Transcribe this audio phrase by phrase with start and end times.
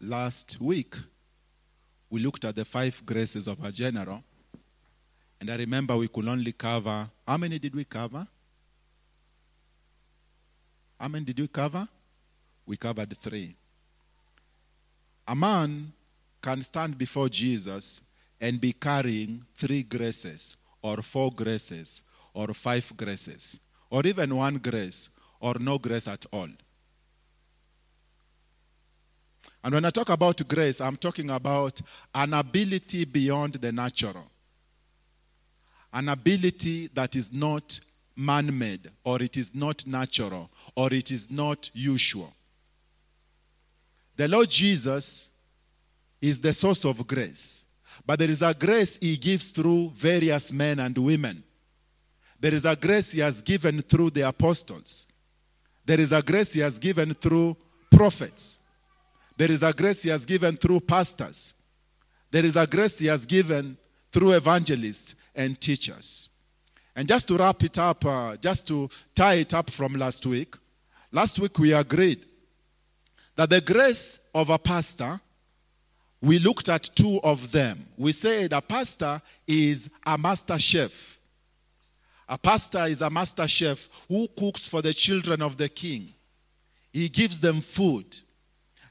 [0.00, 0.96] last week,
[2.10, 4.22] we looked at the five graces of a general.
[5.40, 8.26] And I remember we could only cover, how many did we cover?
[10.98, 11.86] How many did we cover?
[12.66, 13.54] We covered three.
[15.26, 15.92] A man
[16.42, 18.10] can stand before Jesus
[18.40, 22.02] and be carrying three graces, or four graces,
[22.32, 23.60] or five graces,
[23.90, 25.10] or even one grace,
[25.40, 26.48] or no grace at all.
[29.64, 31.80] And when I talk about grace, I'm talking about
[32.14, 34.30] an ability beyond the natural,
[35.92, 37.80] an ability that is not
[38.14, 42.32] man made, or it is not natural, or it is not usual.
[44.16, 45.30] The Lord Jesus
[46.20, 47.64] is the source of grace,
[48.04, 51.42] but there is a grace He gives through various men and women.
[52.40, 55.12] There is a grace He has given through the apostles.
[55.84, 57.56] There is a grace He has given through
[57.90, 58.60] prophets.
[59.38, 61.54] There is a grace He has given through pastors.
[62.28, 63.78] There is a grace He has given
[64.10, 66.30] through evangelists and teachers.
[66.96, 70.56] And just to wrap it up, uh, just to tie it up from last week,
[71.12, 72.24] last week we agreed
[73.36, 75.20] that the grace of a pastor,
[76.20, 77.86] we looked at two of them.
[77.96, 81.16] We said a pastor is a master chef.
[82.28, 86.12] A pastor is a master chef who cooks for the children of the king.
[86.92, 88.16] He gives them food.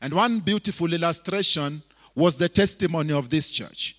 [0.01, 1.81] And one beautiful illustration
[2.15, 3.95] was the testimony of this church.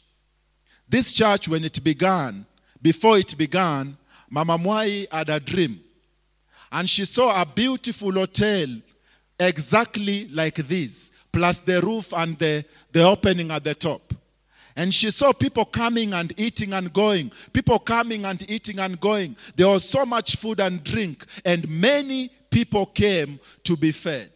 [0.88, 2.46] This church, when it began,
[2.80, 3.96] before it began,
[4.30, 5.80] Mama Mwai had a dream.
[6.70, 8.66] And she saw a beautiful hotel
[9.38, 14.02] exactly like this, plus the roof and the, the opening at the top.
[14.76, 17.32] And she saw people coming and eating and going.
[17.52, 19.36] People coming and eating and going.
[19.56, 24.30] There was so much food and drink, and many people came to be fed.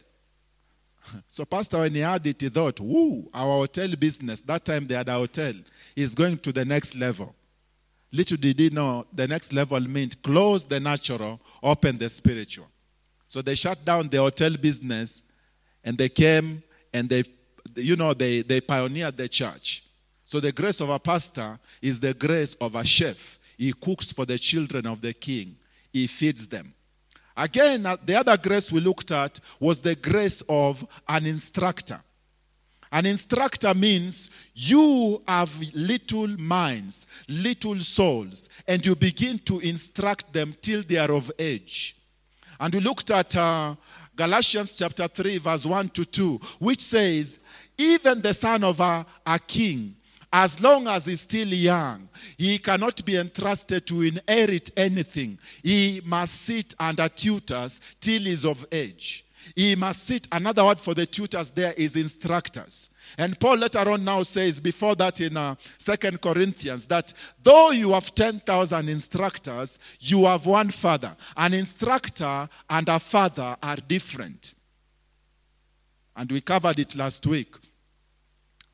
[1.27, 4.95] So, Pastor, when he had it, he thought, woo, our hotel business, that time they
[4.95, 5.53] had a hotel,
[5.95, 7.35] is going to the next level.
[8.11, 12.67] Little did he know the next level meant close the natural, open the spiritual.
[13.27, 15.23] So they shut down the hotel business
[15.83, 16.61] and they came
[16.93, 17.23] and they,
[17.75, 19.83] you know, they, they pioneered the church.
[20.25, 23.39] So the grace of a pastor is the grace of a chef.
[23.57, 25.55] He cooks for the children of the king,
[25.91, 26.73] he feeds them.
[27.35, 31.99] Again, the other grace we looked at was the grace of an instructor.
[32.91, 40.55] An instructor means you have little minds, little souls, and you begin to instruct them
[40.61, 41.95] till they are of age.
[42.59, 43.73] And we looked at uh,
[44.15, 47.39] Galatians chapter 3, verse 1 to 2, which says,
[47.79, 49.95] Even the son of a, a king,
[50.33, 55.37] as long as he's still young, he cannot be entrusted to inherit anything.
[55.61, 59.25] He must sit under tutors till he's of age.
[59.55, 62.89] He must sit, another word for the tutors there is instructors.
[63.17, 67.91] And Paul later on now says, before that in uh, 2 Corinthians, that though you
[67.91, 71.15] have 10,000 instructors, you have one father.
[71.37, 74.55] An instructor and a father are different.
[76.15, 77.53] And we covered it last week.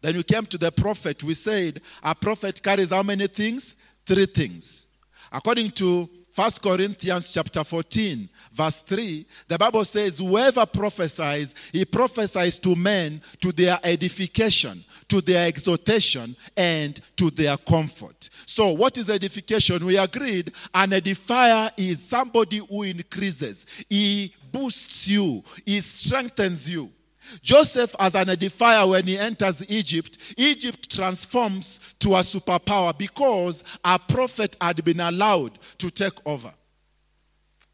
[0.01, 1.23] Then we came to the prophet.
[1.23, 3.75] We said a prophet carries how many things?
[4.05, 4.87] Three things.
[5.31, 12.57] According to 1 Corinthians chapter 14, verse 3, the Bible says, Whoever prophesies, he prophesies
[12.59, 18.29] to men to their edification, to their exhortation, and to their comfort.
[18.45, 19.85] So, what is edification?
[19.85, 26.89] We agreed an edifier is somebody who increases, he boosts you, he strengthens you.
[27.41, 33.97] Joseph, as an edifier, when he enters Egypt, Egypt transforms to a superpower because a
[33.99, 36.53] prophet had been allowed to take over.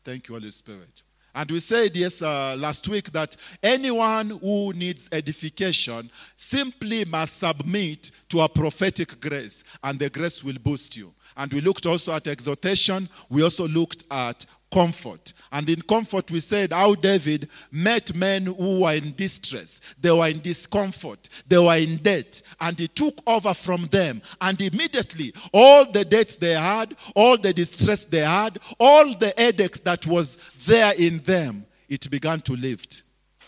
[0.04, 1.02] Thank you, Holy Spirit.
[1.34, 8.12] And we said, yes, uh, last week that anyone who needs edification simply must submit
[8.30, 11.14] to a prophetic grace, and the grace will boost you.
[11.36, 15.31] And we looked also at exhortation, we also looked at comfort.
[15.53, 20.28] And in comfort, we said how David met men who were in distress, they were
[20.28, 24.22] in discomfort, they were in debt, and he took over from them.
[24.42, 29.80] And immediately, all the debts they had, all the distress they had, all the headaches
[29.80, 30.36] that was
[30.66, 33.04] there in them, it began to lift.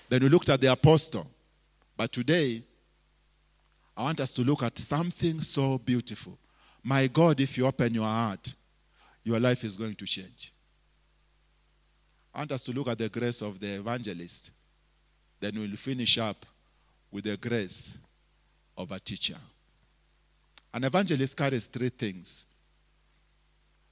[0.07, 1.27] Then we looked at the apostle.
[1.97, 2.63] But today,
[3.97, 6.37] I want us to look at something so beautiful.
[6.83, 8.53] My God, if you open your heart,
[9.25, 10.53] your life is going to change.
[12.37, 14.51] I want us to look at the grace of the evangelist.
[15.39, 16.45] Then we'll finish up
[17.11, 17.97] with the grace
[18.77, 19.37] of a teacher.
[20.71, 22.45] An evangelist carries three things.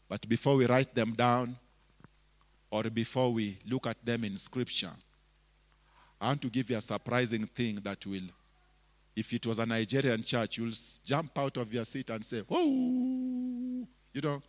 [0.08, 1.56] But before we write them down,
[2.70, 4.92] or before we look at them in scripture,
[6.22, 8.30] I want to give you a surprising thing that will
[9.16, 10.72] if it was a Nigerian church, you'll
[11.04, 14.40] jump out of your seat and say, "Oh," you know,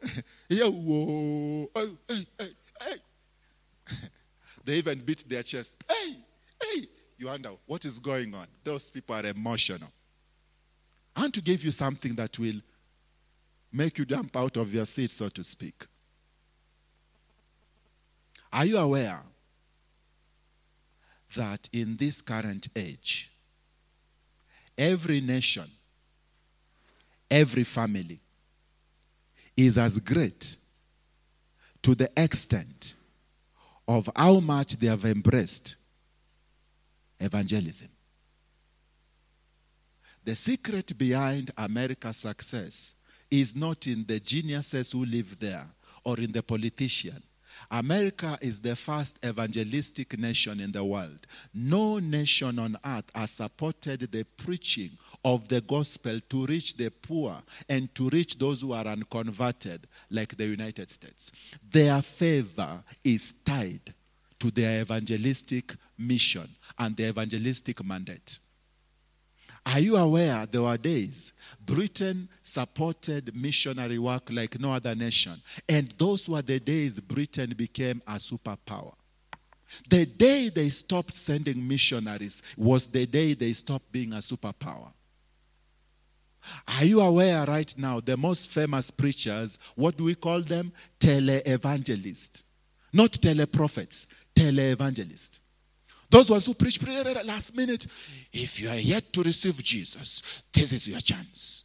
[0.48, 2.48] yeah, whoa, oh, hey, hey, hey.
[4.64, 5.82] they even beat their chest.
[5.88, 6.16] Hey,
[6.62, 6.86] hey.
[7.16, 8.46] You wonder what is going on.
[8.62, 9.88] Those people are emotional.
[11.16, 12.60] I want to give you something that will
[13.72, 15.86] make you jump out of your seat, so to speak.
[18.52, 19.20] Are you aware
[21.36, 23.30] that in this current age,
[24.78, 25.68] every nation,
[27.30, 28.20] every family
[29.56, 30.56] is as great
[31.82, 32.94] to the extent
[33.86, 35.76] of how much they have embraced
[37.20, 37.88] evangelism.
[40.24, 42.94] The secret behind America's success
[43.30, 45.66] is not in the geniuses who live there
[46.02, 47.22] or in the politician.
[47.70, 51.26] America is the first evangelistic nation in the world.
[51.52, 54.90] No nation on earth has supported the preaching
[55.24, 57.36] of the gospel to reach the poor
[57.68, 61.32] and to reach those who are unconverted, like the United States.
[61.70, 63.94] Their favor is tied
[64.38, 66.48] to their evangelistic mission
[66.78, 68.38] and their evangelistic mandate.
[69.66, 71.32] Are you aware there were days
[71.64, 75.40] Britain supported missionary work like no other nation?
[75.66, 78.92] And those were the days Britain became a superpower.
[79.88, 84.92] The day they stopped sending missionaries was the day they stopped being a superpower.
[86.78, 90.72] Are you aware right now the most famous preachers, what do we call them?
[90.98, 92.44] Tele-evangelists.
[92.92, 95.40] Not teleprophets, tele-evangelists.
[96.10, 97.86] Those ones who preach prayer last minute,
[98.32, 101.64] if you are yet to receive Jesus, this is your chance.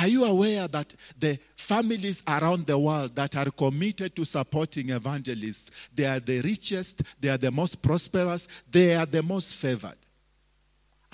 [0.00, 5.70] Are you aware that the families around the world that are committed to supporting evangelists,
[5.94, 9.98] they are the richest, they are the most prosperous, they are the most favored?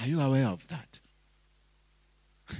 [0.02, 0.98] Are you aware of that?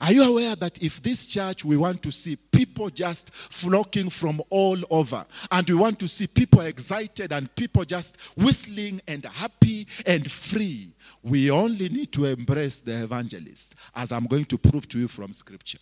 [0.00, 4.42] Are you aware that if this church we want to see people just flocking from
[4.50, 9.86] all over, and we want to see people excited and people just whistling and happy
[10.04, 10.90] and free,
[11.22, 15.32] we only need to embrace the evangelist, as I'm going to prove to you from
[15.32, 15.78] scripture.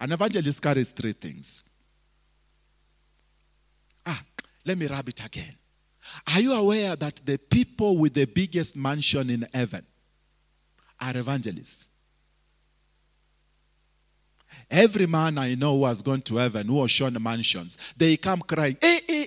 [0.00, 1.62] An evangelist carries three things.
[4.04, 4.20] Ah,
[4.64, 5.54] let me rub it again.
[6.32, 9.84] Are you aware that the people with the biggest mansion in heaven
[11.00, 11.90] are evangelists?
[14.70, 18.40] Every man I know who has gone to heaven, who has shown mansions, they come
[18.40, 19.26] crying, eh, eh,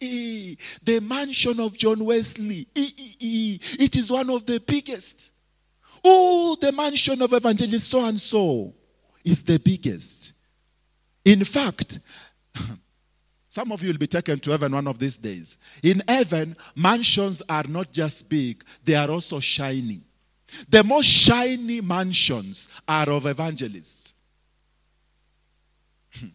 [0.00, 5.32] eh, the mansion of John Wesley, it is one of the biggest.
[6.02, 8.74] Oh, the mansion of evangelist so and so
[9.24, 10.32] is the biggest.
[11.24, 11.98] In fact,
[13.58, 15.56] some of you will be taken to heaven one of these days.
[15.82, 20.00] In heaven, mansions are not just big, they are also shiny.
[20.68, 24.14] The most shiny mansions are of evangelists.
[26.20, 26.28] Hmm.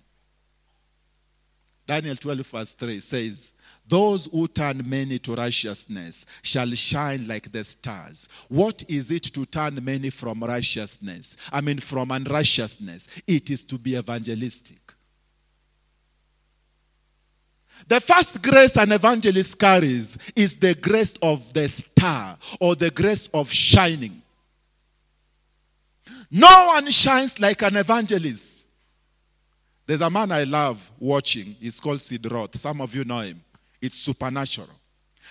[1.88, 3.54] Daniel 12, verse 3 says,
[3.88, 8.28] Those who turn many to righteousness shall shine like the stars.
[8.50, 11.38] What is it to turn many from righteousness?
[11.54, 13.08] I mean, from unrighteousness.
[13.26, 14.93] It is to be evangelistic.
[17.88, 23.28] The first grace an evangelist carries is the grace of the star or the grace
[23.34, 24.22] of shining.
[26.32, 28.68] No one shines like an evangelist.
[29.86, 31.56] There's a man I love watching.
[31.60, 32.58] He's called Sid Roth.
[32.58, 33.42] Some of you know him.
[33.82, 34.70] It's supernatural.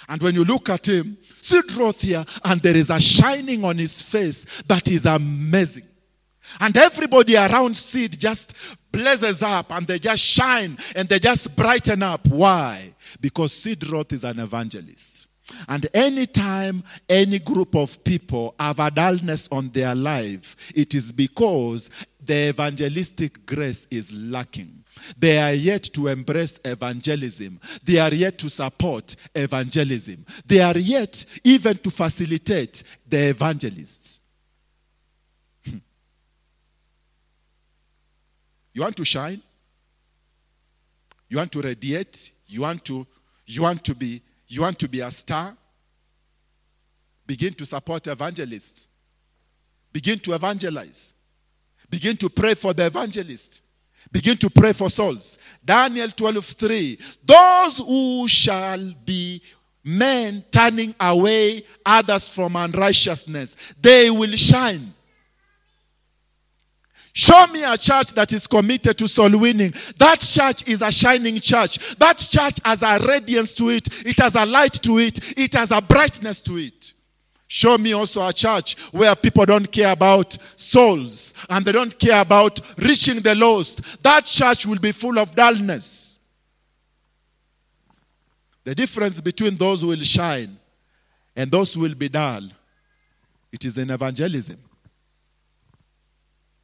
[0.09, 3.79] And when you look at him, Sid Roth here, and there is a shining on
[3.79, 5.85] his face that is amazing.
[6.61, 12.03] And everybody around Sid just blazes up and they just shine and they just brighten
[12.03, 12.27] up.
[12.27, 12.93] Why?
[13.21, 15.29] Because Sid Roth is an evangelist.
[15.69, 21.91] And anytime any group of people have a dullness on their life, it is because
[22.25, 24.83] the evangelistic grace is lacking.
[25.19, 27.61] They are yet to embrace evangelism.
[27.85, 30.25] They are yet to support evangelism.
[30.47, 34.22] They are yet even to facilitate the evangelists.
[38.73, 39.41] You want to shine?
[41.29, 42.31] You want to radiate?
[42.47, 43.07] You want to
[43.47, 45.57] you want to be you want to be a star?
[47.27, 48.89] Begin to support evangelists.
[49.93, 51.15] Begin to evangelize.
[51.89, 53.63] Begin to pray for the evangelist.
[54.11, 55.39] Begin to pray for souls.
[55.65, 56.99] Daniel 12 3.
[57.25, 59.43] Those who shall be
[59.85, 64.92] men turning away others from unrighteousness, they will shine.
[67.15, 69.73] Show me a church that is committed to soul winning.
[69.99, 71.97] That church is a shining church.
[71.97, 75.71] That church has a radiance to it, it has a light to it, it has
[75.71, 76.93] a brightness to it.
[77.47, 82.23] Show me also a church where people don't care about souls and they don't care
[82.23, 84.03] about reaching the lost.
[84.03, 86.19] That church will be full of dullness.
[88.65, 90.57] The difference between those who will shine
[91.37, 92.49] and those who will be dull,
[93.53, 94.59] it is in evangelism.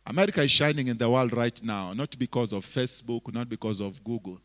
[0.09, 4.03] America is shining in the world right now, not because of Facebook, not because of
[4.03, 4.41] Google,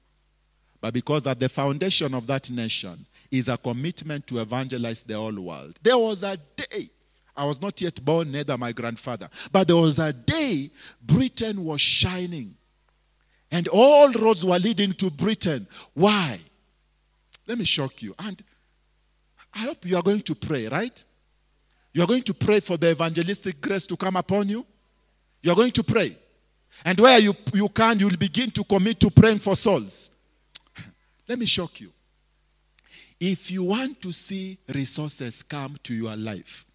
[0.82, 5.40] but because at the foundation of that nation is a commitment to evangelize the whole
[5.40, 5.80] world.
[5.82, 6.90] There was a day,
[7.36, 10.70] I was not yet born, neither my grandfather, but there was a day
[11.02, 12.56] Britain was shining.
[13.50, 15.66] And all roads were leading to Britain.
[15.94, 16.40] Why?
[17.48, 18.14] Let me shock you.
[18.20, 18.44] And
[19.54, 21.04] I hope you are going to pray, right?
[21.94, 24.66] You are going to pray for the evangelistic grace to come upon you.
[25.44, 26.16] You're going to pray.
[26.86, 30.10] And where you, you can, you will begin to commit to praying for souls.
[31.28, 31.92] Let me shock you.
[33.20, 36.66] If you want to see resources come to your life,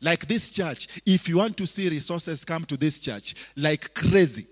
[0.00, 4.46] like this church, if you want to see resources come to this church like crazy,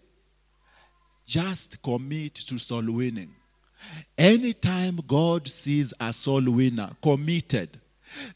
[1.27, 3.31] just commit to soul winning.
[4.17, 7.69] Anytime God sees a soul winner committed,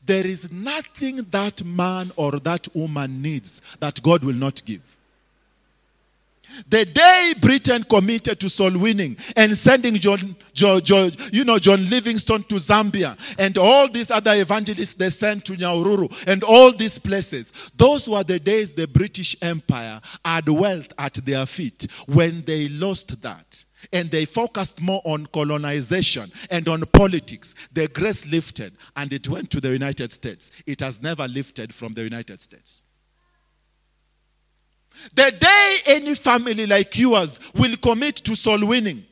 [0.04, 4.82] there is nothing that man or that woman needs that God will not give.
[6.68, 11.88] The day Britain committed to soul winning and sending John, John, John, you know, John
[11.90, 16.98] Livingstone to Zambia and all these other evangelists they sent to Nyahururu and all these
[16.98, 21.86] places, those were the days the British Empire had wealth at their feet.
[22.06, 27.54] When they lost that, and they focused more on colonization and on politics.
[27.72, 30.50] The grace lifted and it went to the United States.
[30.66, 32.82] It has never lifted from the United States.
[35.14, 39.04] The day any family like yours will commit to soul winning,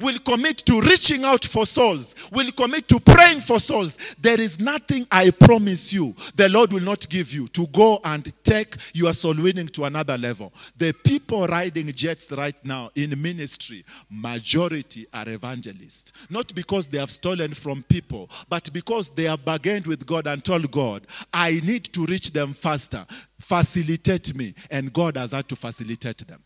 [0.00, 4.60] will commit to reaching out for souls, will commit to praying for souls, there is
[4.60, 9.12] nothing I promise you the Lord will not give you to go and take your
[9.12, 10.52] soul winning to another level.
[10.76, 16.12] The people riding jets right now in ministry, majority are evangelists.
[16.30, 20.44] Not because they have stolen from people, but because they have bargained with God and
[20.44, 23.04] told God, I need to reach them faster.
[23.38, 24.54] Facilitate me.
[24.70, 26.42] And God has had to facilitate them.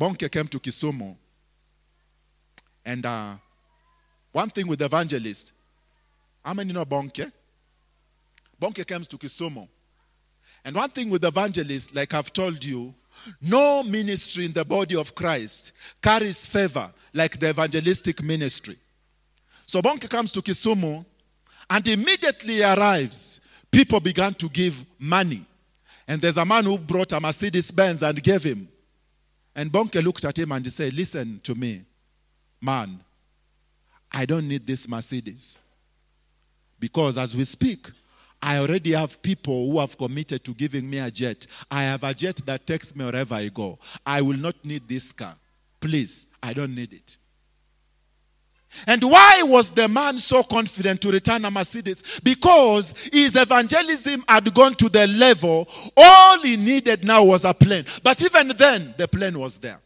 [0.00, 1.14] Bonnke came to Kisumu.
[2.86, 3.34] And uh,
[4.32, 5.52] one thing with evangelists,
[6.42, 7.30] how many know Bonnke?
[8.60, 9.68] Bonnke comes to Kisumu.
[10.64, 12.94] And one thing with evangelists, like I've told you,
[13.42, 18.76] no ministry in the body of Christ carries favor like the evangelistic ministry.
[19.66, 21.04] So Bonnke comes to Kisumu
[21.68, 23.42] and immediately arrives.
[23.70, 25.44] People began to give money.
[26.08, 28.66] And there's a man who brought a Mercedes Benz and gave him.
[29.60, 31.82] And Bonnke looked at him and he said, Listen to me,
[32.62, 32.98] man.
[34.10, 35.58] I don't need this Mercedes.
[36.78, 37.86] Because as we speak,
[38.40, 41.46] I already have people who have committed to giving me a jet.
[41.70, 43.78] I have a jet that takes me wherever I go.
[44.06, 45.34] I will not need this car.
[45.78, 47.18] Please, I don't need it.
[48.86, 52.20] And why was the man so confident to return a Mercedes?
[52.22, 57.84] Because his evangelism had gone to the level, all he needed now was a plane.
[58.02, 59.80] But even then, the plane was there.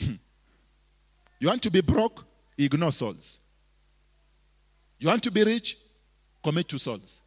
[0.00, 0.14] Hmm.
[1.38, 2.24] You want to be broke?
[2.56, 3.40] Ignore souls.
[4.98, 5.76] You want to be rich?
[6.42, 7.20] Commit to souls.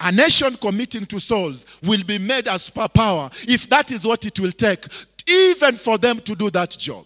[0.00, 4.38] A nation committing to souls will be made a superpower if that is what it
[4.40, 4.86] will take,
[5.26, 7.04] even for them to do that job.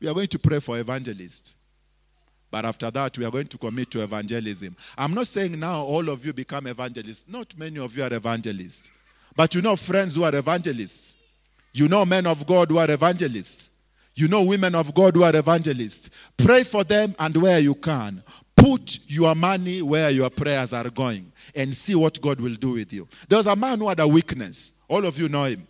[0.00, 1.56] We are going to pray for evangelists.
[2.50, 4.76] But after that, we are going to commit to evangelism.
[4.98, 7.28] I'm not saying now all of you become evangelists.
[7.28, 8.90] Not many of you are evangelists.
[9.36, 11.16] But you know friends who are evangelists.
[11.72, 13.70] You know men of God who are evangelists.
[14.14, 16.10] You know women of God who are evangelists.
[16.36, 18.22] Pray for them and where you can.
[18.56, 22.92] Put your money where your prayers are going and see what God will do with
[22.92, 23.06] you.
[23.28, 24.78] There was a man who had a weakness.
[24.88, 25.66] All of you know him.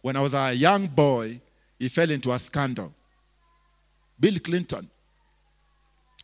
[0.00, 1.40] When I was a young boy,
[1.78, 2.94] he fell into a scandal.
[4.22, 4.88] Bill Clinton.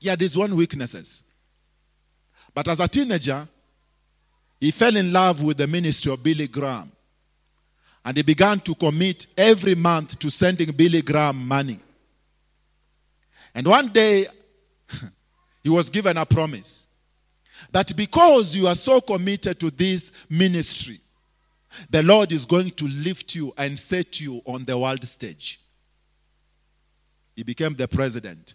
[0.01, 1.25] He had his own weaknesses.
[2.55, 3.47] But as a teenager,
[4.61, 6.93] he fell in love with the ministry of Billy Graham.
[8.05, 11.81] And he began to commit every month to sending Billy Graham money.
[13.53, 14.29] And one day,
[15.65, 16.87] he was given a promise
[17.73, 20.99] that because you are so committed to this ministry,
[21.91, 25.59] the Lord is going to lift you and set you on the world stage.
[27.39, 28.55] He became the president.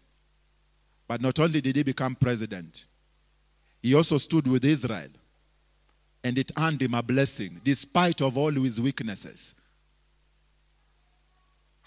[1.07, 2.83] But not only did he become president,
[3.81, 5.07] he also stood with Israel.
[6.21, 9.55] And it earned him a blessing despite of all his weaknesses.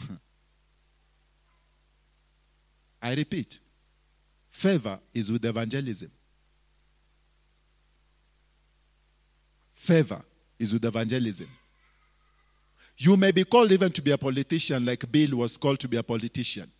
[3.03, 3.61] I repeat,
[4.51, 6.11] favor is with evangelism.
[9.75, 10.23] Favor
[10.59, 11.49] is with evangelism.
[12.97, 15.99] You may be called even to be a politician, like Bill was called to be
[15.99, 16.71] a politician.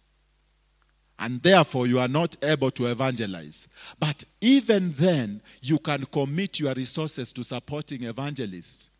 [1.19, 3.69] And therefore, you are not able to evangelize.
[3.99, 8.91] But even then, you can commit your resources to supporting evangelists.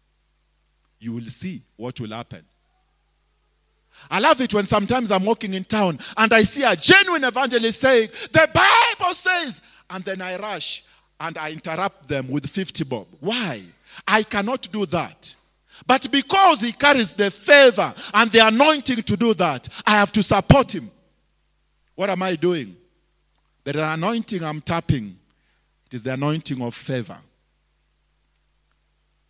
[0.99, 2.43] You will see what will happen.
[4.11, 7.81] I love it when sometimes I'm walking in town and I see a genuine evangelist
[7.81, 10.85] saying, The Bible says, and then I rush
[11.21, 13.07] and I interrupt them with 50 bob.
[13.21, 13.63] Why?
[14.07, 15.35] I cannot do that.
[15.87, 20.23] But because he carries the favor and the anointing to do that, I have to
[20.23, 20.91] support him.
[21.97, 22.77] What am I doing?
[23.65, 25.17] The anointing I'm tapping,
[25.87, 27.19] it is the anointing of favor.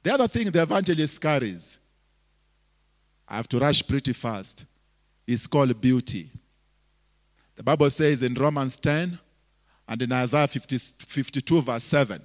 [0.03, 1.79] The other thing the evangelist carries,
[3.27, 4.67] I have to rush pretty fast,
[5.27, 6.29] is called beauty.
[7.57, 9.19] The Bible says in Romans 10
[9.89, 12.21] and in Isaiah 50, 52, verse 7,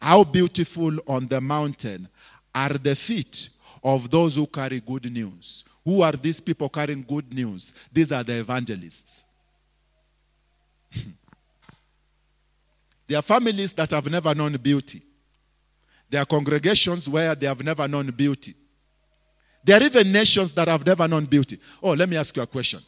[0.00, 2.08] how beautiful on the mountain
[2.54, 3.50] are the feet
[3.82, 5.64] of those who carry good news.
[5.84, 7.72] Who are these people carrying good news?
[7.92, 9.25] These are the evangelists.
[13.06, 15.02] there are families that have never known beauty.
[16.08, 18.54] There are congregations where they have never known beauty.
[19.64, 21.58] There are even nations that have never known beauty.
[21.82, 22.80] Oh, let me ask you a question.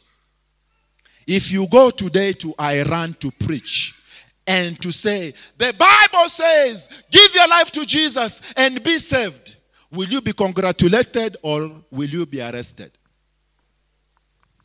[1.27, 4.01] If you go today to Iran to preach
[4.47, 9.57] and to say, the Bible says, give your life to Jesus and be saved,
[9.91, 12.93] will you be congratulated or will you be arrested?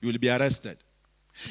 [0.01, 0.77] You will be arrested.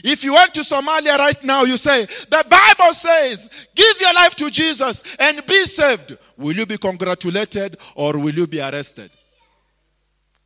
[0.05, 4.35] If you went to Somalia right now, you say, the Bible says, give your life
[4.37, 6.17] to Jesus and be saved.
[6.37, 9.11] Will you be congratulated or will you be arrested?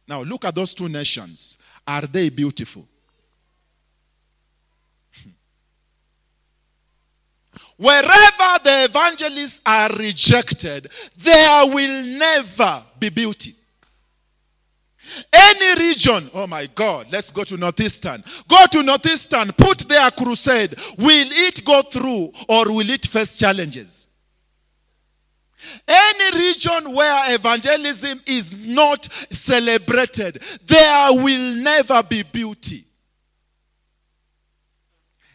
[0.09, 1.59] Now, look at those two nations.
[1.87, 2.89] Are they beautiful?
[7.77, 13.55] Wherever the evangelists are rejected, there will never be beauty.
[15.33, 18.23] Any region, oh my God, let's go to Northeastern.
[18.49, 20.75] Go to Northeastern, put there a crusade.
[20.99, 24.07] Will it go through or will it face challenges?
[25.89, 32.85] Any region where evangelism is not celebrated, there will never be beauty.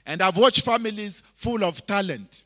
[0.06, 2.44] And I've watched families full of talent,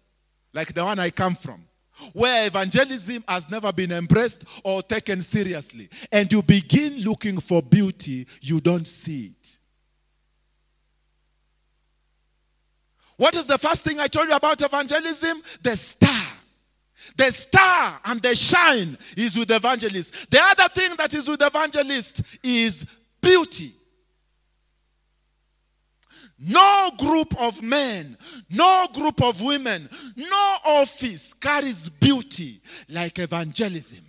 [0.54, 1.64] like the one I come from,
[2.14, 5.90] where evangelism has never been embraced or taken seriously.
[6.12, 9.58] And you begin looking for beauty, you don't see it.
[13.18, 15.42] What is the first thing I told you about evangelism?
[15.62, 16.10] The star.
[17.16, 20.26] The star and the shine is with evangelists.
[20.26, 22.86] The other thing that is with evangelists is
[23.22, 23.72] beauty.
[26.38, 28.18] No group of men,
[28.50, 34.04] no group of women, no office carries beauty like evangelism.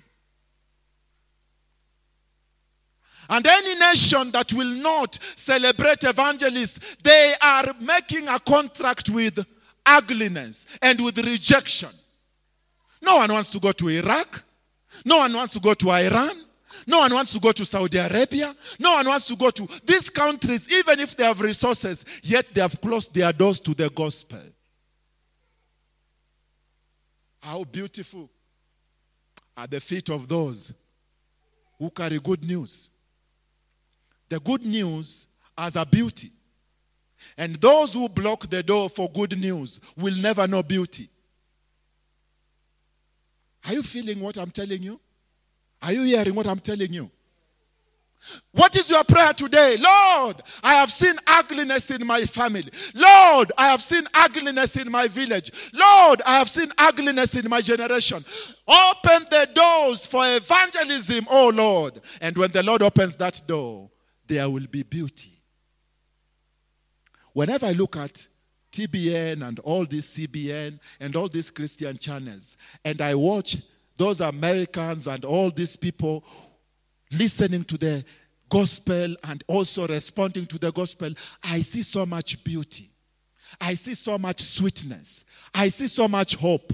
[3.28, 9.44] And any nation that will not celebrate evangelists, they are making a contract with
[9.84, 11.90] ugliness and with rejection.
[13.02, 14.42] No one wants to go to Iraq.
[15.04, 16.45] No one wants to go to Iran.
[16.86, 18.54] No one wants to go to Saudi Arabia.
[18.78, 22.60] No one wants to go to these countries, even if they have resources, yet they
[22.60, 24.40] have closed their doors to the gospel.
[27.40, 28.28] How beautiful
[29.56, 30.72] are the feet of those
[31.78, 32.90] who carry good news.
[34.28, 36.30] The good news has a beauty.
[37.38, 41.08] And those who block the door for good news will never know beauty.
[43.66, 45.00] Are you feeling what I'm telling you?
[45.82, 47.10] Are you hearing what I'm telling you?
[48.52, 49.76] What is your prayer today?
[49.78, 52.70] Lord, I have seen ugliness in my family.
[52.94, 55.50] Lord, I have seen ugliness in my village.
[55.72, 58.18] Lord, I have seen ugliness in my generation.
[58.66, 62.00] Open the doors for evangelism, oh Lord.
[62.20, 63.90] And when the Lord opens that door,
[64.26, 65.30] there will be beauty.
[67.32, 68.26] Whenever I look at
[68.72, 73.56] TBN and all these CBN and all these Christian channels, and I watch
[73.96, 76.24] those Americans and all these people
[77.12, 78.04] listening to the
[78.48, 81.10] gospel and also responding to the gospel,
[81.42, 82.90] I see so much beauty.
[83.60, 85.24] I see so much sweetness.
[85.54, 86.72] I see so much hope.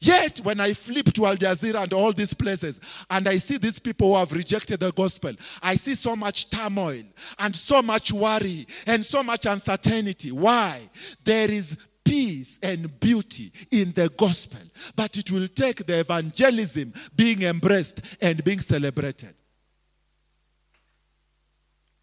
[0.00, 3.78] Yet, when I flip to Al Jazeera and all these places, and I see these
[3.78, 7.02] people who have rejected the gospel, I see so much turmoil
[7.38, 10.32] and so much worry and so much uncertainty.
[10.32, 10.88] Why?
[11.24, 14.60] There is peace and beauty in the gospel,
[14.94, 19.34] but it will take the evangelism being embraced and being celebrated.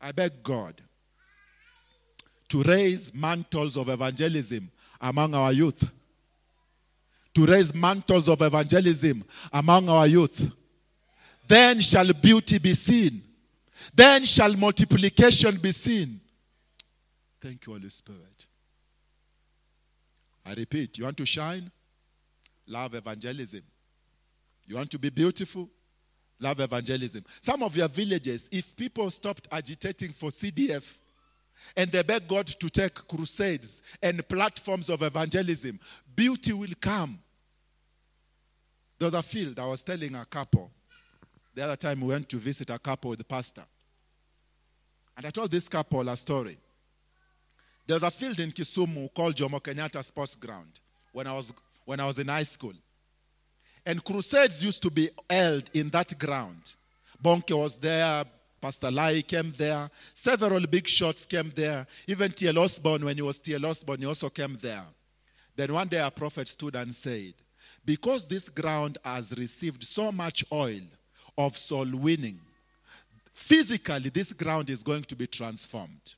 [0.02, 0.82] I beg God
[2.50, 5.89] to raise mantles of evangelism among our youth.
[7.34, 10.52] To raise mantles of evangelism among our youth.
[11.48, 13.24] Then shall beauty be seen.
[13.96, 16.20] Then shall multiplication be seen.
[17.42, 18.48] Thank you, Holy Spirit.
[20.45, 21.71] I repeat, you want to shine?
[22.67, 23.62] Love evangelism.
[24.65, 25.69] You want to be beautiful?
[26.39, 27.23] Love evangelism.
[27.41, 30.97] Some of your villages, if people stopped agitating for CDF
[31.77, 35.79] and they beg God to take crusades and platforms of evangelism,
[36.15, 37.19] beauty will come.
[38.97, 40.71] There was a field, I was telling a couple.
[41.56, 43.63] The other time we went to visit a couple with the pastor.
[45.15, 46.58] And I told this couple a story.
[47.86, 50.80] There was a field in Kisumu called Jomo Kenyatta Sports Ground
[51.12, 51.54] when I was,
[51.86, 52.74] when I was in high school.
[53.86, 56.76] And crusades used to be held in that ground.
[57.22, 58.24] Bonnke was there,
[58.62, 61.86] Pastor Lai came there, several big shots came there.
[62.08, 62.60] Even T.L.
[62.60, 63.65] Osborn, when he was T.L.
[63.65, 64.86] Osborn, he also came there.
[65.56, 67.34] Then one day a prophet stood and said,
[67.86, 70.82] Because this ground has received so much oil
[71.38, 72.39] of soul winning,
[73.34, 76.15] physically this ground is going to be transformed.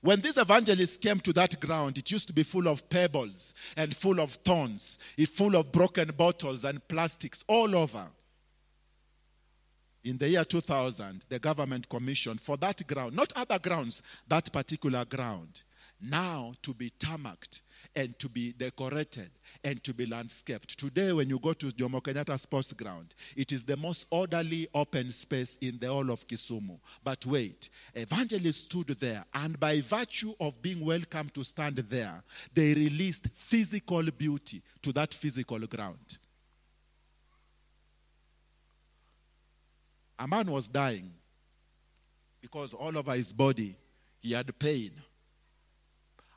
[0.00, 3.94] When these evangelists came to that ground, it used to be full of pebbles and
[3.94, 8.06] full of thorns, it full of broken bottles and plastics all over.
[10.04, 15.04] In the year 2000, the government commissioned for that ground, not other grounds, that particular
[15.04, 15.62] ground,
[16.00, 17.60] now to be tarmacked
[17.96, 19.30] and to be decorated
[19.64, 20.78] and to be landscaped.
[20.78, 25.10] Today, when you go to Jomo Kenyatta Sports Ground, it is the most orderly open
[25.10, 26.78] space in the whole of Kisumu.
[27.02, 32.22] But wait, evangelists stood there, and by virtue of being welcome to stand there,
[32.54, 36.18] they released physical beauty to that physical ground.
[40.18, 41.10] A man was dying
[42.40, 43.76] because all over his body
[44.20, 44.90] he had pain.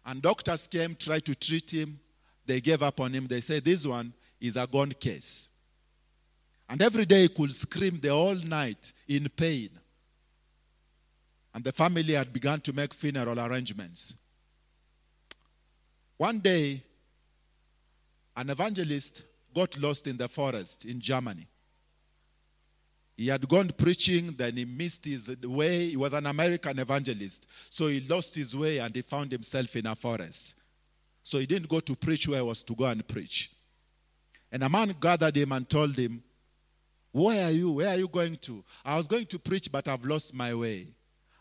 [0.06, 2.00] And doctors came, tried to treat him.
[2.46, 3.28] They gave up on him.
[3.28, 5.50] They said, This one is a gone case.
[6.68, 9.70] And every day he could scream the whole night in pain.
[11.54, 14.16] And the family had begun to make funeral arrangements.
[16.18, 16.82] One day,
[18.38, 21.48] an evangelist got lost in the forest in Germany.
[23.22, 25.90] He had gone preaching, then he missed his way.
[25.90, 27.48] He was an American evangelist.
[27.70, 30.56] So he lost his way and he found himself in a forest.
[31.22, 33.52] So he didn't go to preach where he was to go and preach.
[34.52, 36.24] And a man gathered him and told him,
[37.12, 37.74] Where are you?
[37.74, 38.64] Where are you going to?
[38.84, 40.88] I was going to preach, but I've lost my way.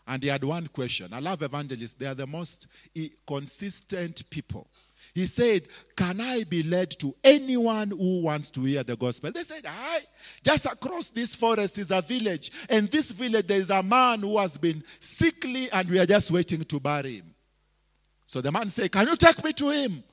[0.05, 1.11] And he had one question.
[1.11, 2.67] I love evangelists, they are the most
[3.25, 4.67] consistent people.
[5.13, 9.31] He said, Can I be led to anyone who wants to hear the gospel?
[9.31, 9.99] They said, Hi,
[10.43, 12.51] just across this forest is a village.
[12.69, 16.31] And this village, there is a man who has been sickly, and we are just
[16.31, 17.35] waiting to bury him.
[18.25, 20.03] So the man said, Can you take me to him?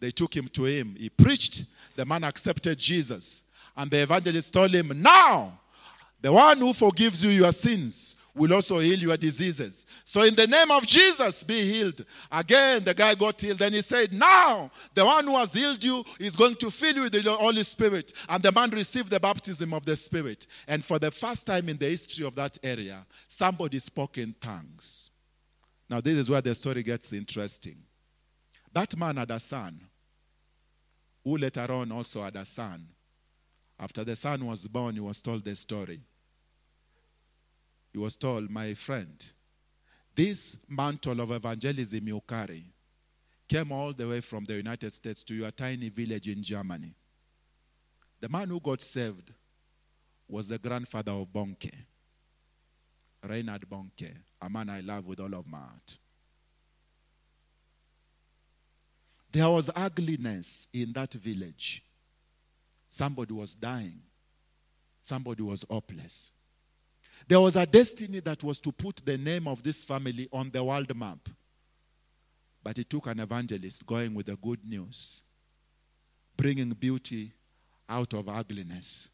[0.00, 0.96] They took him to him.
[0.98, 1.64] He preached.
[1.96, 3.44] The man accepted Jesus.
[3.76, 5.60] And the evangelist told him, Now,
[6.20, 9.84] the one who forgives you your sins will also heal your diseases.
[10.04, 12.04] So, in the name of Jesus, be healed.
[12.30, 13.58] Again, the guy got healed.
[13.58, 17.02] Then he said, Now, the one who has healed you is going to fill you
[17.02, 18.12] with the Holy Spirit.
[18.28, 20.46] And the man received the baptism of the Spirit.
[20.66, 25.10] And for the first time in the history of that area, somebody spoke in tongues.
[25.90, 27.76] Now, this is where the story gets interesting.
[28.72, 29.80] That man had a son,
[31.24, 32.86] who later on also had a son.
[33.78, 36.00] After the son was born, he was told the story
[37.92, 39.26] he was told, My friend,
[40.14, 42.64] this mantle of evangelism you carry
[43.48, 46.94] came all the way from the United States to your tiny village in Germany.
[48.20, 49.32] The man who got saved
[50.28, 51.72] was the grandfather of Bonnke,
[53.26, 55.96] Reinhard Bonnke, a man I love with all of my heart.
[59.32, 61.82] There was ugliness in that village.
[62.88, 64.00] Somebody was dying,
[65.00, 66.30] somebody was hopeless.
[67.26, 70.62] There was a destiny that was to put the name of this family on the
[70.62, 71.18] world map.
[72.62, 75.22] But it took an evangelist going with the good news,
[76.36, 77.32] bringing beauty
[77.88, 79.08] out of ugliness.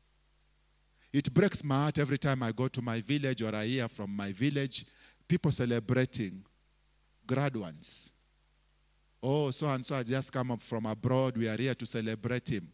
[1.12, 4.14] It breaks my heart every time I go to my village or I hear from
[4.14, 4.84] my village
[5.28, 6.44] people celebrating
[7.26, 8.12] graduates.
[9.22, 11.36] Oh, so and so has just come up from abroad.
[11.36, 12.68] We are here to celebrate him.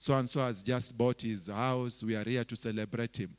[0.00, 2.02] So and so has just bought his house.
[2.02, 3.36] We are here to celebrate him.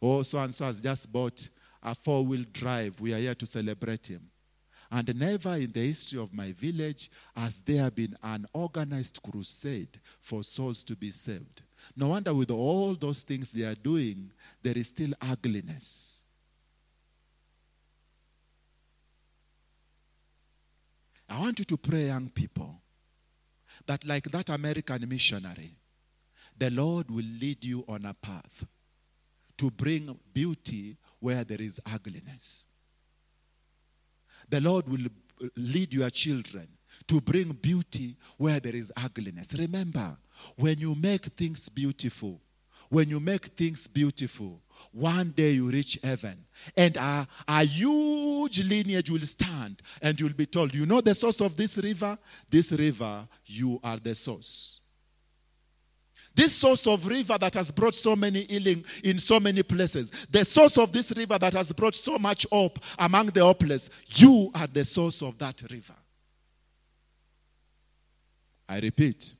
[0.00, 1.48] Oh, so and so has just bought
[1.82, 3.00] a four wheel drive.
[3.00, 4.20] We are here to celebrate him.
[4.92, 10.44] And never in the history of my village has there been an organized crusade for
[10.44, 11.62] souls to be saved.
[11.96, 14.30] No wonder, with all those things they are doing,
[14.62, 16.22] there is still ugliness.
[21.28, 22.72] I want you to pray, young people,
[23.84, 25.72] that like that American missionary,
[26.58, 28.66] the Lord will lead you on a path
[29.58, 32.66] to bring beauty where there is ugliness.
[34.48, 35.06] The Lord will
[35.56, 36.68] lead your children
[37.06, 39.54] to bring beauty where there is ugliness.
[39.58, 40.16] Remember,
[40.56, 42.40] when you make things beautiful,
[42.88, 44.60] when you make things beautiful,
[44.92, 46.44] one day you reach heaven
[46.76, 51.40] and a, a huge lineage will stand and you'll be told, You know the source
[51.40, 52.16] of this river?
[52.50, 54.80] This river, you are the source.
[56.38, 60.44] This source of river that has brought so many healing in so many places, the
[60.44, 64.68] source of this river that has brought so much hope among the hopeless, you are
[64.68, 65.96] the source of that river.
[68.68, 69.32] I repeat,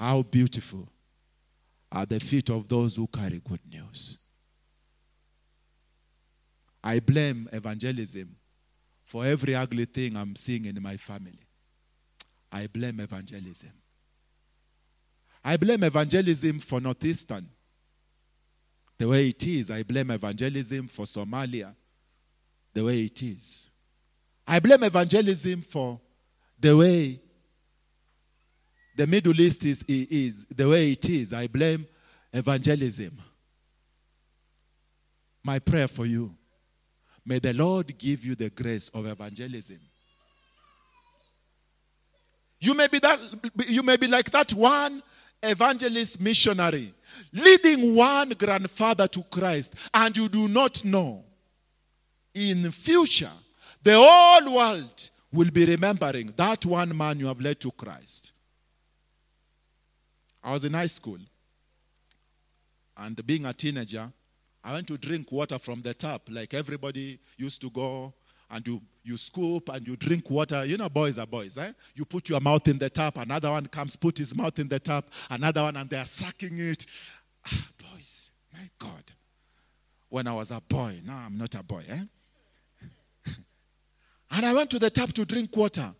[0.00, 0.88] how beautiful
[1.92, 4.16] are the feet of those who carry good news.
[6.82, 8.34] I blame evangelism
[9.04, 11.44] for every ugly thing I'm seeing in my family.
[12.50, 13.83] I blame evangelism.
[15.44, 17.46] I blame evangelism for Northeastern.
[18.96, 21.74] The way it is, I blame evangelism for Somalia.
[22.72, 23.70] The way it is.
[24.46, 26.00] I blame evangelism for
[26.58, 27.20] the way
[28.96, 31.32] the Middle East is, is the way it is.
[31.32, 31.86] I blame
[32.32, 33.18] evangelism.
[35.42, 36.34] My prayer for you
[37.26, 39.80] may the Lord give you the grace of evangelism.
[42.60, 43.20] You may be that
[43.66, 45.02] you may be like that one
[45.42, 46.92] evangelist missionary
[47.32, 51.24] leading one grandfather to Christ and you do not know
[52.34, 53.30] in future
[53.82, 58.32] the whole world will be remembering that one man you have led to Christ.
[60.42, 61.18] I was in high school
[62.96, 64.10] and being a teenager,
[64.62, 68.14] I went to drink water from the tap like everybody used to go
[68.54, 70.64] and you, you scoop and you drink water.
[70.64, 71.72] You know, boys are boys, eh?
[71.94, 74.78] You put your mouth in the tap, another one comes, put his mouth in the
[74.78, 76.86] tap, another one, and they're sucking it.
[77.46, 79.02] Ah, boys, my God.
[80.08, 82.04] When I was a boy, now I'm not a boy, eh?
[84.30, 85.92] and I went to the tap to drink water.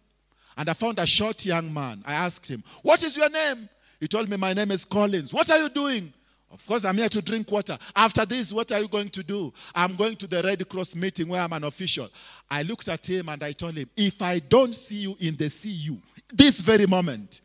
[0.56, 2.04] And I found a short young man.
[2.06, 3.68] I asked him, What is your name?
[3.98, 5.34] He told me, My name is Collins.
[5.34, 6.12] What are you doing?
[6.54, 7.76] Of course, I'm here to drink water.
[7.96, 9.52] After this, what are you going to do?
[9.74, 12.08] I'm going to the Red Cross meeting where I'm an official.
[12.48, 15.50] I looked at him and I told him, If I don't see you in the
[15.50, 15.98] CU
[16.32, 17.40] this very moment,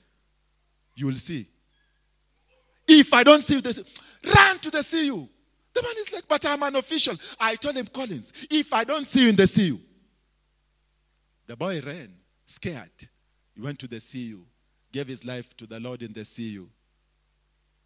[0.96, 1.48] you will see.
[2.88, 3.80] If I don't see you, this,
[4.24, 5.28] run to the CU.
[5.74, 7.16] The man is like, But I'm an official.
[7.40, 9.80] I told him, Collins, if I don't see you in the CU,
[11.48, 12.14] the boy ran,
[12.46, 12.92] scared.
[13.56, 14.44] He went to the CU,
[14.92, 16.70] gave his life to the Lord in the CU.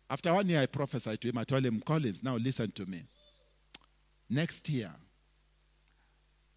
[0.10, 1.38] After one year, I prophesied to him.
[1.38, 3.04] I told him, Collins, now listen to me.
[4.30, 4.92] Next year,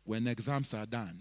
[0.04, 1.20] when exams are done,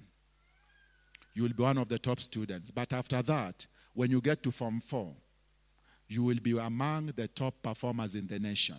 [1.34, 2.72] you will be one of the top students.
[2.72, 5.14] But after that, when you get to Form 4,
[6.08, 8.78] you will be among the top performers in the nation.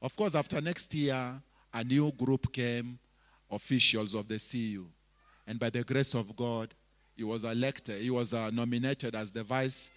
[0.00, 1.40] Of course, after next year,
[1.72, 2.98] a new group came,
[3.50, 4.86] officials of the CU.
[5.46, 6.74] And by the grace of God,
[7.16, 9.90] he was elected, he was uh, nominated as the vice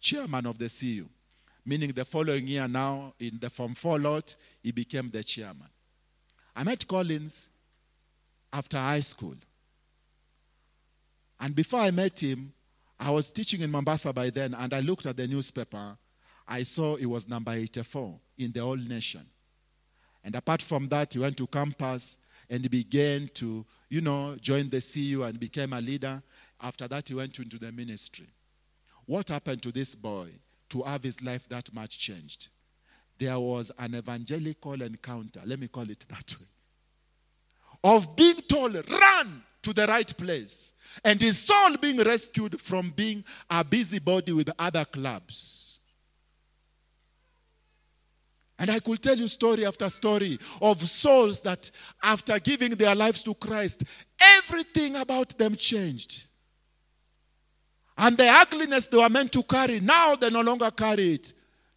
[0.00, 1.08] chairman of the CU
[1.68, 5.68] meaning the following year now in the Form 4 lot, he became the chairman.
[6.56, 7.50] I met Collins
[8.50, 9.34] after high school.
[11.38, 12.54] And before I met him,
[12.98, 15.96] I was teaching in Mombasa by then, and I looked at the newspaper.
[16.48, 19.26] I saw it was number 84 in the whole nation.
[20.24, 22.16] And apart from that, he went to campus
[22.48, 26.22] and began to, you know, join the CU and became a leader.
[26.62, 28.26] After that, he went into the ministry.
[29.04, 30.30] What happened to this boy?
[30.70, 32.48] To have his life that much changed.
[33.18, 36.46] There was an evangelical encounter, let me call it that way,
[37.84, 40.72] of being told, run to the right place,
[41.04, 45.78] and his soul being rescued from being a busybody with other clubs.
[48.58, 51.70] And I could tell you story after story of souls that,
[52.02, 53.84] after giving their lives to Christ,
[54.20, 56.26] everything about them changed.
[58.00, 61.32] And the ugliness they were meant to carry, now they no longer carry it.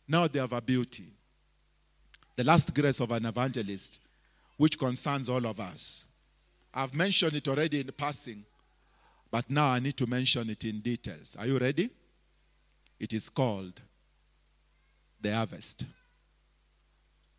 [0.08, 1.06] Now they have a beauty.
[2.36, 4.00] The last grace of an evangelist,
[4.56, 6.06] which concerns all of us.
[6.72, 8.46] I've mentioned it already in passing,
[9.32, 11.36] but now I need to mention it in details.
[11.40, 11.90] Are you ready?
[13.00, 13.82] It is called
[15.20, 15.86] the harvest.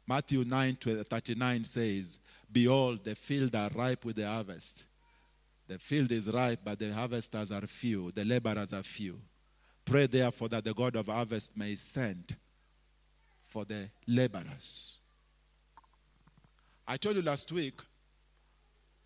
[0.08, 2.18] Matthew 9 39 says,
[2.50, 4.84] Behold, the field are ripe with the harvest.
[5.72, 9.18] The field is ripe, but the harvesters are few, the laborers are few.
[9.86, 12.36] Pray therefore that the God of harvest may send
[13.46, 14.98] for the laborers.
[16.86, 17.80] I told you last week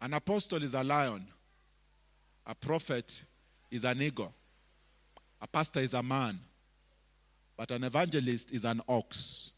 [0.03, 1.29] an apostle is a lion,
[2.45, 3.23] a prophet
[3.71, 4.35] is an eagle,
[5.41, 6.37] a pastor is a man,
[7.57, 9.53] but an evangelist is an ox.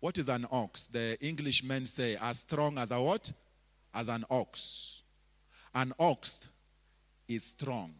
[0.00, 0.86] What is an ox?
[0.86, 3.30] The Englishmen say, as strong as a what?
[3.92, 4.91] As an ox.
[5.74, 6.48] An ox
[7.28, 7.94] is strong.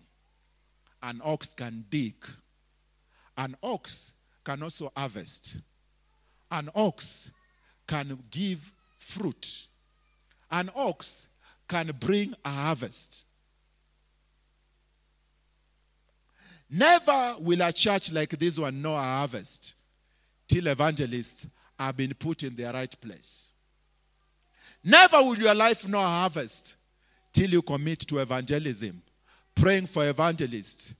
[1.02, 2.14] An ox can dig.
[3.36, 5.56] An ox can also harvest.
[6.50, 7.32] An ox
[7.86, 9.66] can give fruit.
[10.50, 11.28] An ox
[11.66, 13.26] can bring a harvest.
[16.68, 19.74] Never will a church like this one know a harvest
[20.48, 21.46] till evangelists
[21.78, 23.52] have been put in their right place.
[24.84, 26.76] Never will your life know a harvest
[27.32, 29.02] till you commit to evangelism,
[29.54, 30.94] praying for evangelists.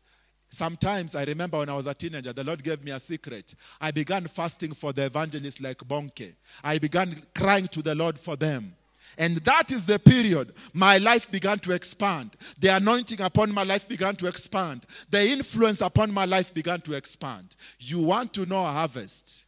[0.49, 3.55] Sometimes I remember when I was a teenager, the Lord gave me a secret.
[3.81, 6.35] I began fasting for the evangelists like Bonnke.
[6.63, 8.75] I began crying to the Lord for them.
[9.19, 12.31] And that is the period my life began to expand.
[12.59, 14.87] The anointing upon my life began to expand.
[15.11, 17.57] The influence upon my life began to expand.
[17.79, 19.45] You want to know a harvest?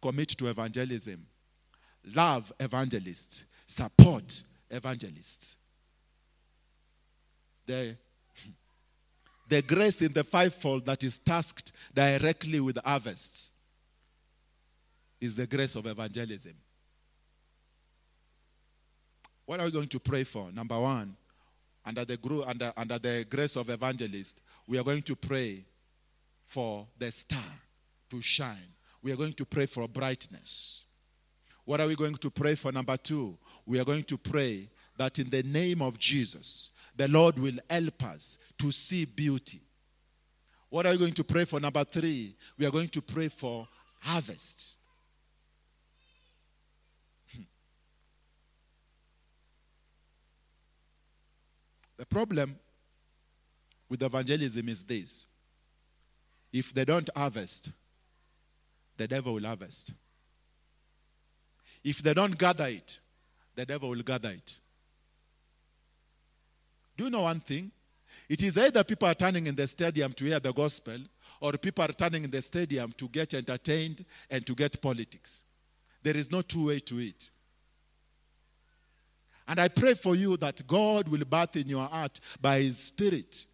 [0.00, 1.26] Commit to evangelism.
[2.14, 3.44] Love evangelists.
[3.66, 5.56] Support evangelists.
[7.66, 7.96] The,
[9.48, 13.52] the grace in the fivefold that is tasked directly with harvests
[15.20, 16.54] is the grace of evangelism.
[19.44, 20.50] What are we going to pray for?
[20.52, 21.16] Number one,
[21.84, 25.64] under the, under, under the grace of evangelist, we are going to pray
[26.46, 27.38] for the star
[28.10, 28.74] to shine.
[29.02, 30.84] We are going to pray for brightness.
[31.64, 32.72] What are we going to pray for?
[32.72, 33.36] Number two,
[33.70, 38.02] we are going to pray that in the name of Jesus, the Lord will help
[38.02, 39.60] us to see beauty.
[40.68, 41.60] What are we going to pray for?
[41.60, 43.68] Number three, we are going to pray for
[44.00, 44.74] harvest.
[47.32, 47.42] Hmm.
[51.96, 52.58] The problem
[53.88, 55.28] with evangelism is this
[56.52, 57.70] if they don't harvest,
[58.96, 59.92] the devil will harvest.
[61.84, 62.98] If they don't gather it,
[63.54, 64.58] the devil will gather it.
[66.96, 67.70] Do you know one thing?
[68.28, 70.98] It is either people are turning in the stadium to hear the gospel,
[71.40, 75.44] or people are turning in the stadium to get entertained and to get politics.
[76.02, 77.30] There is no two way to it.
[79.48, 83.46] And I pray for you that God will birth in your heart by His Spirit.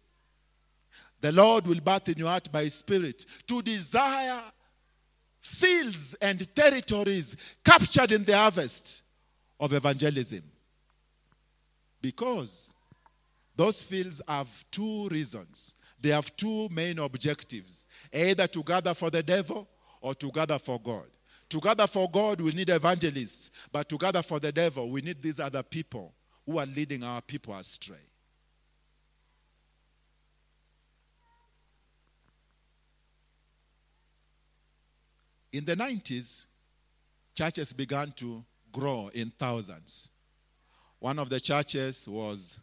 [1.21, 4.43] The Lord will birth in your heart by His Spirit to desire
[5.41, 9.03] fields and territories captured in the harvest
[9.59, 10.43] of evangelism.
[12.01, 12.71] Because
[13.55, 15.75] those fields have two reasons.
[15.99, 19.67] They have two main objectives either to gather for the devil
[19.99, 21.05] or to gather for God.
[21.49, 23.51] To gather for God, we need evangelists.
[23.71, 26.13] But to gather for the devil, we need these other people
[26.45, 27.95] who are leading our people astray.
[35.51, 36.45] In the 90s,
[37.33, 38.43] churches began to
[38.77, 40.09] grow in thousands.
[40.99, 42.59] One of the churches was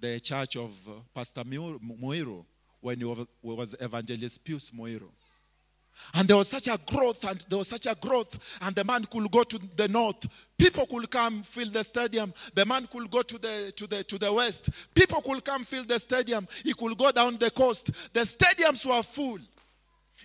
[0.00, 2.44] the church of uh, Pastor Muiru
[2.80, 3.04] when he
[3.42, 5.08] was Evangelist Pius Muiru.
[6.14, 9.04] And there was such a growth, and there was such a growth, and the man
[9.04, 10.28] could go to the north.
[10.56, 12.32] People could come fill the stadium.
[12.54, 14.70] The man could go to the to the to the west.
[14.94, 16.46] People could come fill the stadium.
[16.62, 17.90] He could go down the coast.
[18.12, 19.38] The stadiums were full.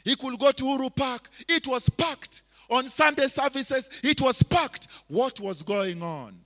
[0.03, 1.27] He could go to Uhuru Park.
[1.49, 2.43] It was packed.
[2.73, 4.87] On Sunday services, it was packed.
[5.07, 6.39] What was going on?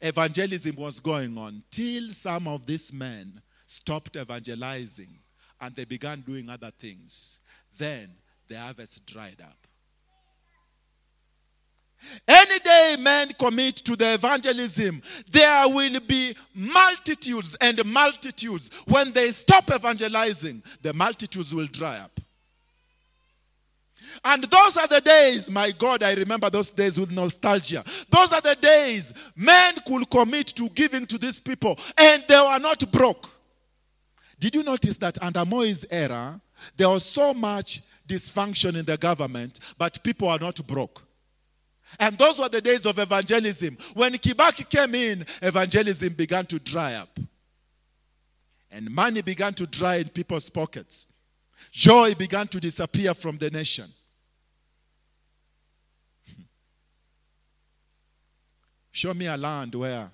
[0.00, 5.18] Evangelism was going on till some of these men stopped evangelizing
[5.60, 7.40] and they began doing other things.
[7.76, 8.10] Then
[8.46, 9.56] the harvest dried up.
[12.28, 18.70] Any day men commit to the evangelism, there will be multitudes and multitudes.
[18.86, 22.20] When they stop evangelizing, the multitudes will dry up.
[24.24, 27.84] And those are the days, my God, I remember those days with nostalgia.
[28.10, 32.58] Those are the days men could commit to giving to these people and they were
[32.58, 33.28] not broke.
[34.38, 36.40] Did you notice that under Moi's era,
[36.76, 41.02] there was so much dysfunction in the government, but people are not broke.
[41.98, 43.76] And those were the days of evangelism.
[43.94, 47.18] When Kibaki came in, evangelism began to dry up.
[48.70, 51.11] And money began to dry in people's pockets.
[51.72, 53.86] Joy began to disappear from the nation.
[56.28, 56.42] Hmm.
[58.90, 60.10] Show me a land where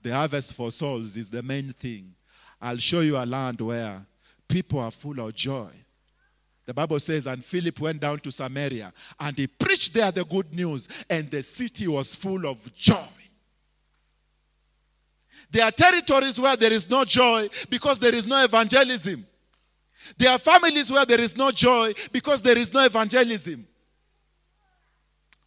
[0.00, 2.14] the harvest for souls is the main thing.
[2.62, 4.06] I'll show you a land where
[4.46, 5.70] people are full of joy.
[6.64, 10.54] The Bible says, and Philip went down to Samaria and he preached there the good
[10.54, 12.94] news, and the city was full of joy.
[15.50, 19.26] There are territories where there is no joy because there is no evangelism.
[20.16, 23.66] There are families where there is no joy because there is no evangelism.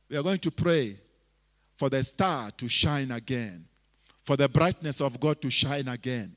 [0.10, 1.00] We are going to pray
[1.76, 3.66] for the star to shine again,
[4.24, 6.36] for the brightness of God to shine again.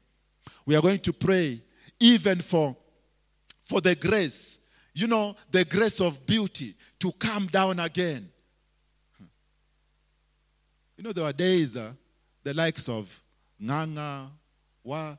[0.66, 1.62] We are going to pray
[1.98, 2.76] even for,
[3.64, 4.60] for the grace,
[4.94, 8.28] you know, the grace of beauty to come down again.
[10.96, 11.92] You know, there were days uh,
[12.42, 13.22] the likes of
[13.62, 14.28] Nganga
[14.84, 15.16] were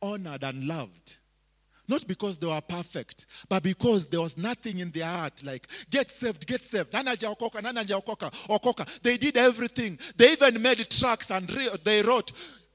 [0.00, 1.16] honored and loved.
[1.86, 6.10] Not because they were perfect, but because there was nothing in their heart like, get
[6.10, 6.90] saved, get saved.
[9.02, 9.98] They did everything.
[10.16, 11.46] They even made tracks and
[11.84, 12.32] they wrote,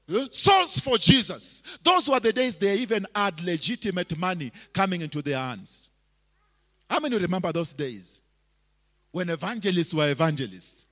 [0.08, 1.78] eh, songs for Jesus.
[1.82, 5.88] Those were the days they even had legitimate money coming into their hands.
[6.88, 8.22] How many remember those days?
[9.10, 10.86] When evangelists were evangelists.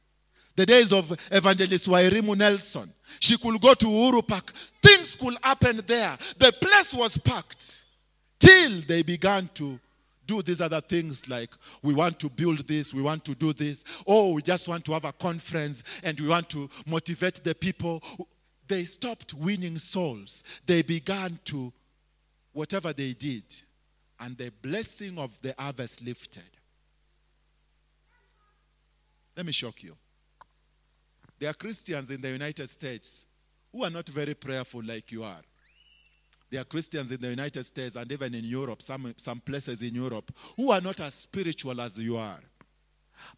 [0.57, 2.93] The days of evangelist Wairimu Nelson.
[3.21, 4.53] She could go to Uhuru Park.
[4.83, 6.19] Things could happen there.
[6.37, 7.85] The place was packed.
[8.39, 9.79] Till they began to
[10.27, 11.51] do these other things like
[11.83, 13.85] we want to build this, we want to do this.
[14.07, 18.03] Oh, we just want to have a conference and we want to motivate the people.
[18.69, 20.45] They stopped winning souls.
[20.67, 21.73] They began to,
[22.53, 23.43] whatever they did,
[24.21, 26.43] and the blessing of the harvest lifted.
[29.37, 29.97] Let me shock you.
[31.39, 33.27] There are Christians in the United States
[33.73, 35.41] who are not very prayerful like you are.
[36.51, 39.95] There are Christians in the United States and even in Europe, some, some places in
[39.95, 42.41] Europe, who are not as spiritual as you are.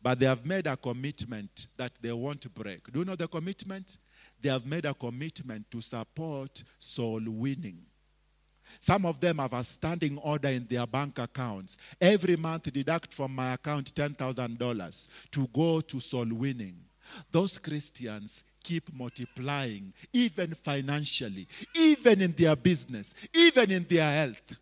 [0.03, 2.93] But they have made a commitment that they won't break.
[2.93, 3.97] Do you know the commitment?
[4.41, 7.79] They have made a commitment to support soul winning.
[8.79, 11.77] Some of them have a standing order in their bank accounts.
[12.01, 16.77] Every month, deduct from my account $10,000 to go to soul winning.
[17.33, 24.59] Those Christians keep multiplying, even financially, even in their business, even in their health.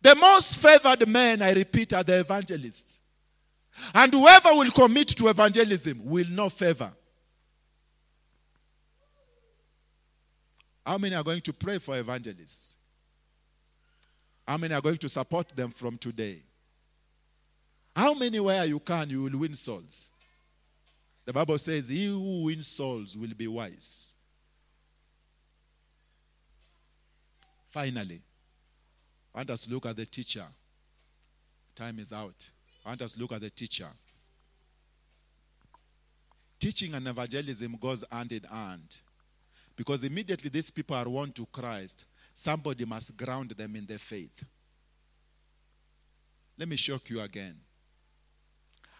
[0.00, 3.00] The most favored men, I repeat, are the evangelists.
[3.94, 6.92] And whoever will commit to evangelism will know favor.
[10.84, 12.76] How many are going to pray for evangelists?
[14.46, 16.42] How many are going to support them from today?
[17.94, 20.10] How many where you can you will win souls?
[21.28, 24.16] The Bible says, He who wins souls will be wise.
[27.68, 28.22] Finally,
[29.34, 30.46] I want us to look at the teacher.
[31.74, 32.48] Time is out.
[32.82, 33.88] I want us to look at the teacher.
[36.58, 38.96] Teaching and evangelism goes hand in hand.
[39.76, 44.46] Because immediately these people are won to Christ, somebody must ground them in their faith.
[46.56, 47.56] Let me shock you again.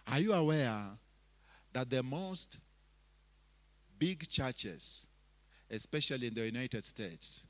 [0.05, 0.89] Are you aware
[1.79, 2.57] that the most
[3.97, 5.07] big churches,
[5.71, 7.47] especially in the United States,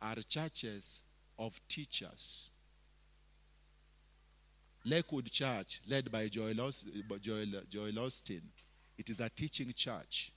[0.00, 1.02] are churches
[1.36, 2.52] of teachers?
[4.84, 8.42] Lakewood Church, led by Joel, Osteen,
[8.96, 10.32] it is a teaching church.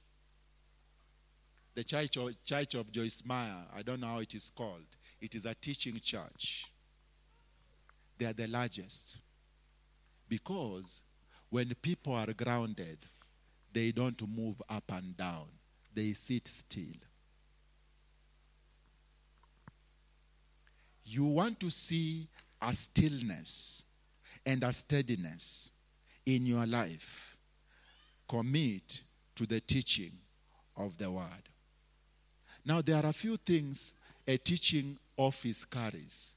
[1.75, 5.35] The church of, church of Joyce Meyer, I don't know how it is called, it
[5.35, 6.71] is a teaching church.
[8.17, 9.21] They are the largest.
[10.27, 11.01] Because
[11.53, 12.97] when people are grounded,
[13.71, 15.45] they don't move up and down,
[15.93, 16.97] they sit still.
[21.05, 22.27] You want to see
[22.59, 23.83] a stillness
[24.43, 25.71] and a steadiness
[26.25, 27.37] in your life.
[28.27, 29.01] Commit
[29.35, 30.13] to the teaching
[30.75, 31.49] of the word.
[32.65, 33.93] Now, there are a few things
[34.27, 36.33] a teaching office carries.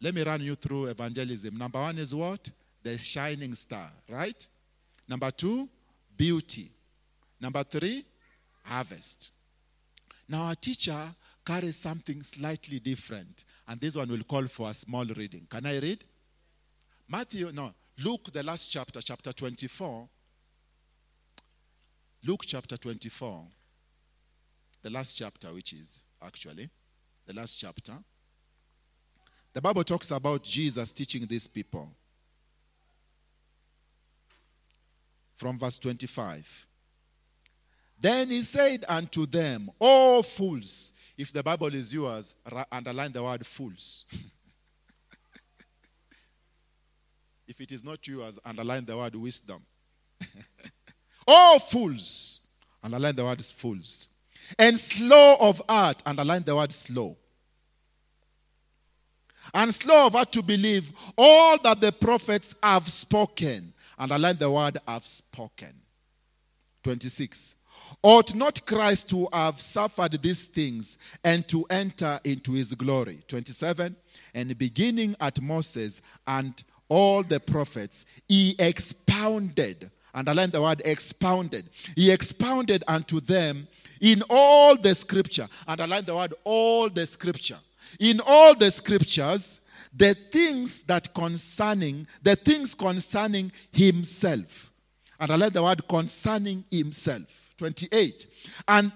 [0.00, 1.58] Let me run you through evangelism.
[1.58, 2.48] Number one is what?
[2.84, 4.48] The shining star, right?
[5.08, 5.68] Number two,
[6.16, 6.70] beauty.
[7.40, 8.04] Number three,
[8.62, 9.32] harvest.
[10.28, 10.98] Now, our teacher
[11.44, 15.46] carries something slightly different, and this one will call for a small reading.
[15.50, 16.04] Can I read?
[17.08, 20.08] Matthew, no, Luke, the last chapter, chapter 24.
[22.26, 23.44] Luke chapter 24,
[24.80, 26.70] the last chapter, which is actually
[27.26, 27.92] the last chapter.
[29.52, 31.90] The Bible talks about Jesus teaching these people.
[35.36, 36.66] From verse 25.
[38.00, 42.34] Then he said unto them, O fools, if the Bible is yours,
[42.70, 44.04] underline the word fools.
[47.46, 49.62] if it is not yours, underline the word wisdom.
[51.26, 52.40] oh, fools.
[52.82, 54.08] Underline the word fools.
[54.58, 56.02] And slow of heart.
[56.04, 57.16] Underline the word slow.
[59.52, 63.73] And slow of heart to believe all that the prophets have spoken.
[63.98, 65.72] Underline the word I've spoken.
[66.82, 67.56] 26.
[68.02, 73.22] Ought not Christ to have suffered these things and to enter into his glory?
[73.28, 73.94] 27.
[74.34, 82.10] And beginning at Moses and all the prophets, he expounded, underline the word expounded, he
[82.10, 83.66] expounded unto them
[84.00, 87.58] in all the scripture, underline the word all the scripture,
[87.98, 89.60] in all the scriptures,
[89.96, 94.72] the things that concerning, the things concerning himself.
[95.20, 97.52] Underline the word concerning himself.
[97.56, 98.26] 28.
[98.66, 98.92] And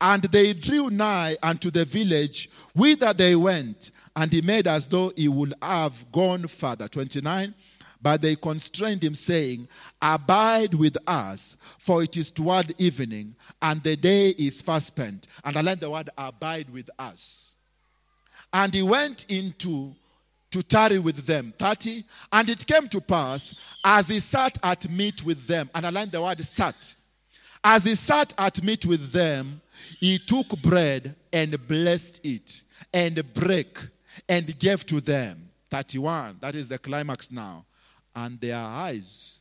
[0.00, 5.12] and they drew nigh unto the village whither they went, and he made as though
[5.16, 6.86] he would have gone further.
[6.86, 7.52] 29.
[8.00, 9.66] But they constrained him, saying,
[10.00, 15.26] Abide with us, for it is toward evening, and the day is fast spent.
[15.44, 17.56] And I learned the word abide with us.
[18.52, 19.96] And he went into
[20.50, 21.52] to tarry with them.
[21.58, 22.04] 30.
[22.32, 26.12] And it came to pass, as he sat at meat with them, and I learned
[26.12, 26.94] the word sat.
[27.62, 29.60] As he sat at meat with them,
[30.00, 33.78] he took bread and blessed it and break
[34.28, 35.50] and gave to them.
[35.70, 36.38] 31.
[36.40, 37.64] That is the climax now.
[38.14, 39.40] And their eyes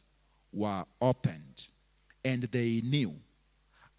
[0.51, 1.67] were opened
[2.23, 3.15] and they knew.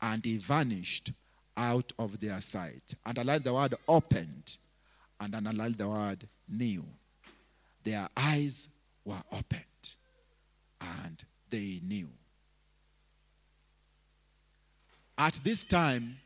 [0.00, 1.12] And he vanished
[1.56, 2.94] out of their sight.
[3.04, 4.56] And I Underline the word opened
[5.20, 6.84] and I underline the word knew.
[7.88, 8.68] Their eyes
[9.02, 9.62] were opened
[10.78, 12.10] and they knew.
[15.16, 16.18] At this time,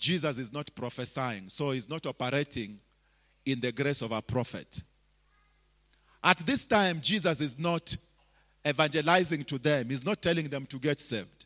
[0.00, 2.80] Jesus is not prophesying, so he's not operating
[3.46, 4.80] in the grace of a prophet.
[6.24, 7.96] At this time, Jesus is not
[8.66, 11.44] evangelizing to them, he's not telling them to get saved.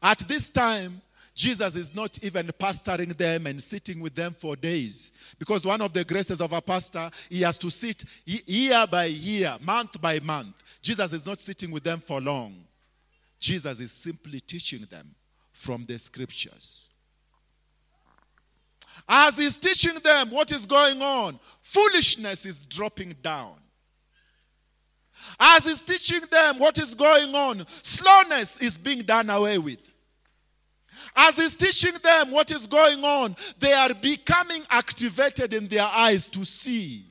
[0.00, 1.02] At this time,
[1.34, 5.12] Jesus is not even pastoring them and sitting with them for days.
[5.38, 9.56] Because one of the graces of a pastor, he has to sit year by year,
[9.60, 10.62] month by month.
[10.80, 12.54] Jesus is not sitting with them for long.
[13.40, 15.14] Jesus is simply teaching them
[15.52, 16.90] from the scriptures.
[19.08, 23.54] As he's teaching them what is going on, foolishness is dropping down.
[25.38, 29.90] As he's teaching them what is going on, slowness is being done away with.
[31.16, 36.28] As he's teaching them what is going on, they are becoming activated in their eyes
[36.28, 37.06] to see.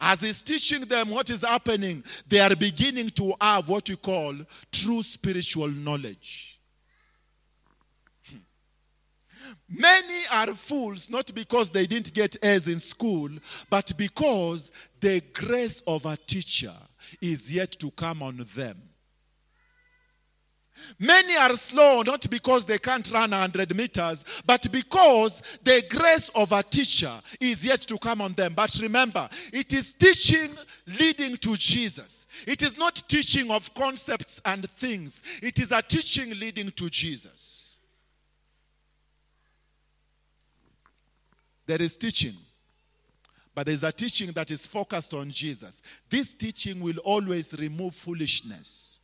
[0.00, 4.34] As he's teaching them what is happening, they are beginning to have what we call
[4.72, 6.58] true spiritual knowledge.
[8.28, 8.38] Hmm.
[9.68, 13.30] Many are fools not because they didn't get A's in school,
[13.70, 16.74] but because the grace of a teacher
[17.20, 18.80] is yet to come on them.
[20.98, 26.52] Many are slow not because they can't run 100 meters, but because the grace of
[26.52, 28.54] a teacher is yet to come on them.
[28.54, 30.50] But remember, it is teaching
[30.98, 32.26] leading to Jesus.
[32.46, 37.76] It is not teaching of concepts and things, it is a teaching leading to Jesus.
[41.66, 42.34] There is teaching,
[43.54, 45.82] but there's a teaching that is focused on Jesus.
[46.10, 49.00] This teaching will always remove foolishness.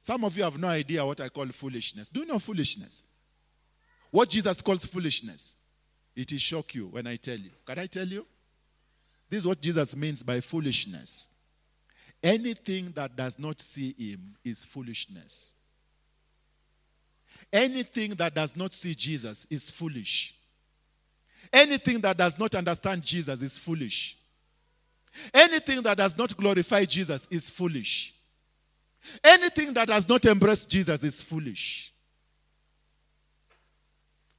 [0.00, 2.08] Some of you have no idea what I call foolishness.
[2.08, 3.04] Do you know foolishness?
[4.10, 5.56] What Jesus calls foolishness?
[6.16, 7.50] It will shock you when I tell you.
[7.66, 8.26] Can I tell you?
[9.28, 11.28] This is what Jesus means by foolishness.
[12.22, 15.54] Anything that does not see him is foolishness.
[17.52, 20.34] Anything that does not see Jesus is foolish.
[21.52, 24.18] Anything that does not understand Jesus is foolish.
[25.32, 28.14] Anything that does not glorify Jesus is foolish.
[29.22, 31.92] Anything that has not embraced Jesus is foolish.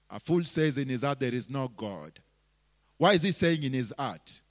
[0.10, 2.20] A fool says in his heart, There is no God.
[2.98, 4.42] Why is he saying in his heart?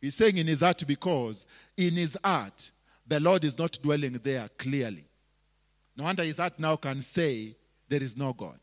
[0.00, 1.46] He's saying in his heart because
[1.76, 2.70] in his heart,
[3.06, 5.04] the Lord is not dwelling there clearly.
[5.96, 7.56] No wonder his heart now can say,
[7.88, 8.58] There is no God.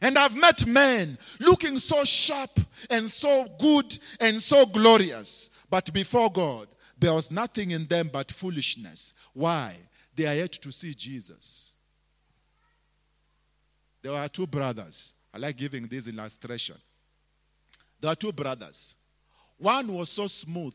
[0.00, 2.50] And I've met men looking so sharp
[2.88, 5.50] and so good and so glorious.
[5.68, 6.68] But before God,
[7.04, 9.12] there was nothing in them but foolishness.
[9.34, 9.76] Why?
[10.16, 11.72] They are yet to see Jesus.
[14.00, 15.12] There were two brothers.
[15.32, 16.76] I like giving this illustration.
[18.00, 18.96] There were two brothers.
[19.58, 20.74] One was so smooth,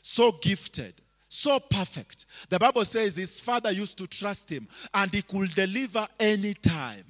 [0.00, 0.94] so gifted,
[1.28, 2.26] so perfect.
[2.48, 7.04] The Bible says his father used to trust him and he could deliver any time.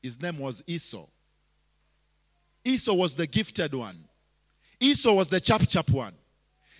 [0.00, 1.06] His name was Esau.
[2.64, 4.04] Esau was the gifted one.
[4.78, 6.14] Esau was the chap chap one.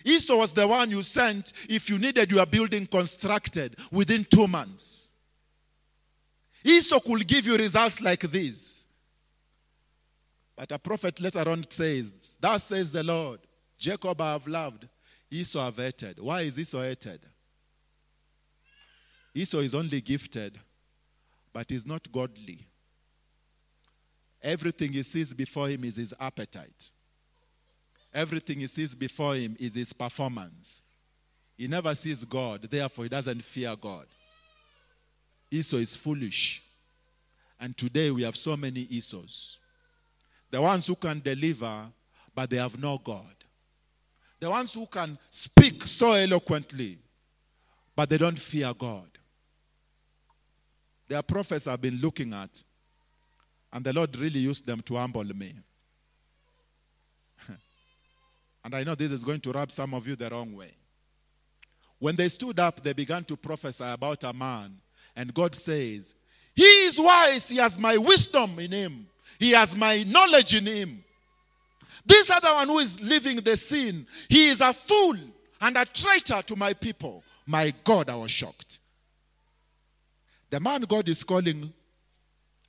[0.05, 5.09] Esau was the one you sent if you needed your building constructed within two months.
[6.63, 8.85] Esau could give you results like this.
[10.55, 13.39] But a prophet later on says, Thus says the Lord,
[13.77, 14.87] Jacob I have loved,
[15.29, 16.19] Esau I have hated.
[16.19, 17.21] Why is Esau hated?
[19.33, 20.57] Esau is only gifted,
[21.51, 22.67] but is not godly.
[24.41, 26.91] Everything he sees before him is his appetite.
[28.15, 30.81] Everything he sees before him is his performance.
[31.57, 34.05] He never sees God, therefore, he doesn't fear God.
[35.51, 36.63] Esau is foolish.
[37.59, 39.59] And today we have so many Esau's.
[40.49, 41.87] The ones who can deliver,
[42.33, 43.35] but they have no God.
[44.39, 46.97] The ones who can speak so eloquently,
[47.97, 49.09] but they don't fear God.
[51.09, 52.63] There are prophets I've been looking at,
[53.73, 55.55] and the Lord really used them to humble me.
[58.65, 60.71] And I know this is going to rub some of you the wrong way.
[61.99, 64.75] When they stood up, they began to prophesy about a man,
[65.15, 66.15] and God says,
[66.55, 69.07] He is wise, He has my wisdom in Him,
[69.37, 71.03] He has my knowledge in Him.
[72.07, 75.15] This other one who is living the sin, he is a fool
[75.61, 77.23] and a traitor to my people.
[77.47, 78.79] My God, I was shocked.
[80.49, 81.73] The man God is calling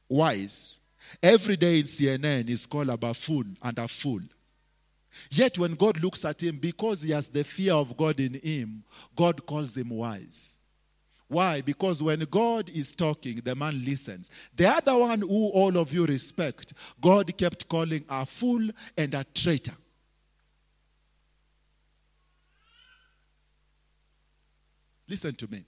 [0.09, 0.79] wise,
[1.23, 4.21] every day in CNN is called a buffoon and a fool.
[5.31, 8.85] Yet when God looks at him, because he has the fear of God in him,
[9.15, 10.61] God calls him wise.
[11.29, 11.61] Why?
[11.61, 14.31] Because when God is talking, the man listens.
[14.55, 19.25] The other one who all of you respect, God kept calling a fool and a
[19.35, 19.75] traitor.
[25.09, 25.65] Listen to me.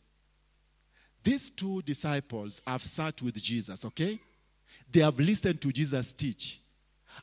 [1.22, 4.18] These two disciples have sat with Jesus, okay?
[4.90, 6.61] They have listened to Jesus teach.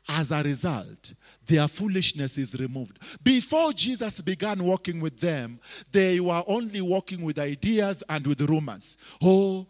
[0.08, 1.14] As a result,
[1.46, 2.98] their foolishness is removed.
[3.22, 5.60] Before Jesus began walking with them,
[5.92, 8.98] they were only walking with ideas and with rumors.
[9.22, 9.66] Oh,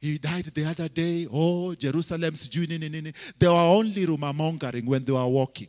[0.00, 1.26] he died the other day.
[1.32, 3.12] Oh, Jerusalem's June.
[3.38, 5.68] They were only rumor mongering when they were walking.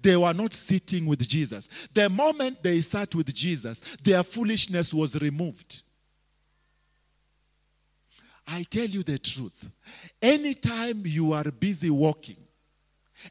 [0.00, 1.68] They were not sitting with Jesus.
[1.92, 5.82] The moment they sat with Jesus, their foolishness was removed.
[8.48, 9.68] I tell you the truth.
[10.20, 12.36] Anytime you are busy walking,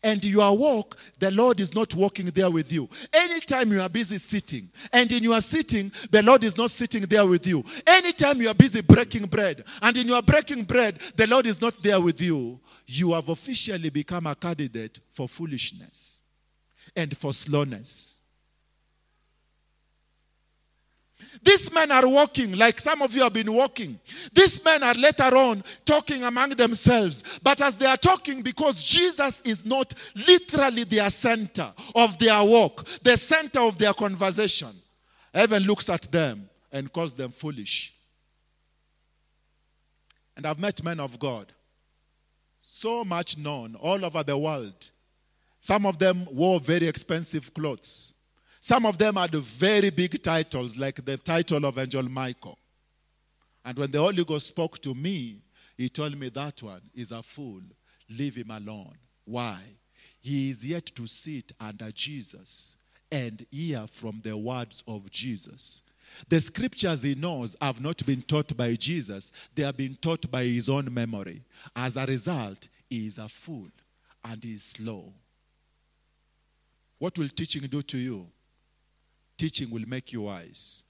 [0.04, 2.90] and your walk, the Lord is not walking there with you.
[3.14, 7.26] Anytime you are busy sitting, and in your sitting, the Lord is not sitting there
[7.26, 7.64] with you.
[7.86, 11.82] Anytime you are busy breaking bread, and in your breaking bread, the Lord is not
[11.82, 16.22] there with you, you have officially become a candidate for foolishness
[16.96, 18.20] and for slowness.
[21.44, 24.00] These men are walking like some of you have been walking.
[24.34, 27.40] These men are later on talking among themselves.
[27.44, 29.94] But as they are talking, because Jesus is not
[30.28, 34.72] literally their center of their walk, the center of their conversation,
[35.34, 37.94] heaven looks at them and calls them foolish.
[40.38, 41.52] And I've met men of God,
[42.60, 44.92] so much known all over the world.
[45.62, 48.14] Some of them wore very expensive clothes.
[48.66, 52.58] Some of them had very big titles, like the title of Angel Michael.
[53.64, 55.38] And when the Holy Ghost spoke to me,
[55.78, 57.62] he told me that one is a fool.
[58.10, 58.96] Leave him alone.
[59.24, 59.60] Why?
[60.20, 62.78] He is yet to sit under Jesus
[63.12, 65.84] and hear from the words of Jesus.
[66.28, 70.44] The scriptures he knows have not been taught by Jesus, they have been taught by
[70.44, 71.44] his own memory.
[71.76, 73.68] As a result, he is a fool
[74.24, 75.14] and he is slow.
[76.98, 78.28] What will teaching do to you?
[79.38, 80.84] Teaching will make you wise.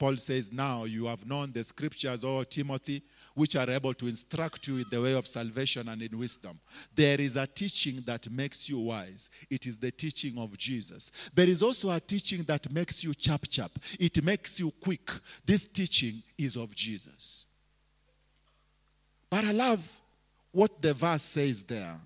[0.00, 3.02] Paul says, Now you have known the scriptures, O Timothy,
[3.34, 6.58] which are able to instruct you in the way of salvation and in wisdom.
[6.94, 9.28] There is a teaching that makes you wise.
[9.50, 11.12] It is the teaching of Jesus.
[11.34, 15.10] There is also a teaching that makes you chap chap, it makes you quick.
[15.44, 17.44] This teaching is of Jesus.
[19.28, 20.00] But I love
[20.50, 21.96] what the verse says there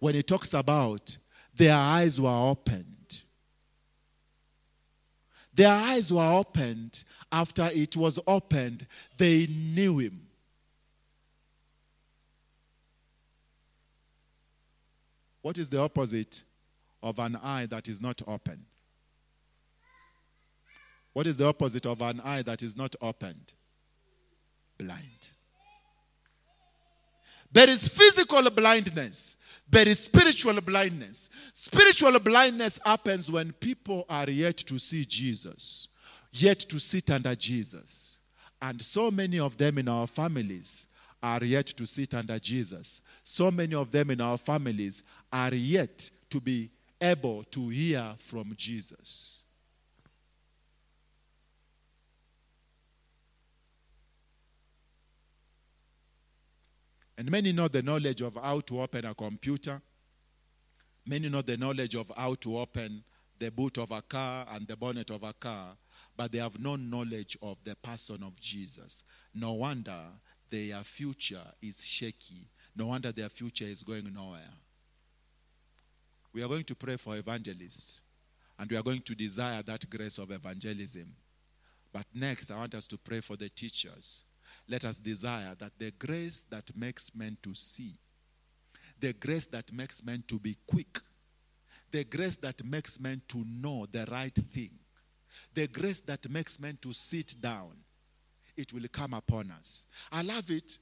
[0.00, 1.16] when it talks about
[1.56, 2.93] their eyes were opened
[5.54, 7.04] their eyes were opened.
[7.30, 8.86] After it was opened,
[9.18, 10.20] they knew him.
[15.42, 16.42] What is the opposite
[17.02, 18.64] of an eye that is not open?
[21.12, 23.52] What is the opposite of an eye that is not opened?
[24.78, 25.30] Blind.
[27.52, 29.36] There is physical blindness,
[29.68, 31.30] there is spiritual blindness.
[31.52, 35.88] Spiritual blindness happens when people are yet to see Jesus,
[36.32, 38.18] yet to sit under Jesus.
[38.60, 40.88] And so many of them in our families
[41.22, 43.00] are yet to sit under Jesus.
[43.22, 45.02] So many of them in our families
[45.32, 49.43] are yet to be able to hear from Jesus.
[57.16, 59.80] And many know the knowledge of how to open a computer.
[61.06, 63.04] Many know the knowledge of how to open
[63.38, 65.76] the boot of a car and the bonnet of a car,
[66.16, 69.04] but they have no knowledge of the person of Jesus.
[69.34, 70.00] No wonder
[70.50, 72.48] their future is shaky.
[72.76, 74.40] No wonder their future is going nowhere.
[76.32, 78.00] We are going to pray for evangelists,
[78.58, 81.14] and we are going to desire that grace of evangelism.
[81.92, 84.24] But next, I want us to pray for the teachers.
[84.68, 87.94] Let us desire that the grace that makes men to see,
[88.98, 90.98] the grace that makes men to be quick,
[91.90, 94.70] the grace that makes men to know the right thing,
[95.52, 97.72] the grace that makes men to sit down,
[98.56, 99.84] it will come upon us.
[100.10, 100.78] I love it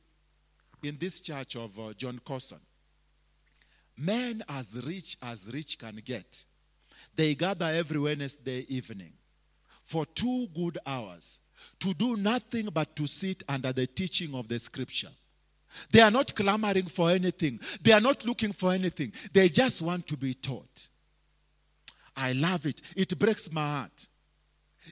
[0.82, 2.60] in this church of uh, John Corson.
[3.96, 6.44] Men as rich as rich can get,
[7.14, 9.12] they gather every Wednesday evening
[9.84, 11.40] for two good hours
[11.80, 15.10] to do nothing but to sit under the teaching of the scripture.
[15.90, 19.12] They are not clamoring for anything, they are not looking for anything.
[19.32, 20.88] They just want to be taught.
[22.16, 22.82] I love it.
[22.94, 24.06] It breaks my heart.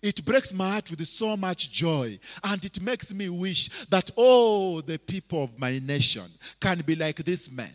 [0.02, 2.18] It breaks my heart with so much joy.
[2.44, 6.26] And it makes me wish that all the people of my nation
[6.60, 7.72] can be like this man.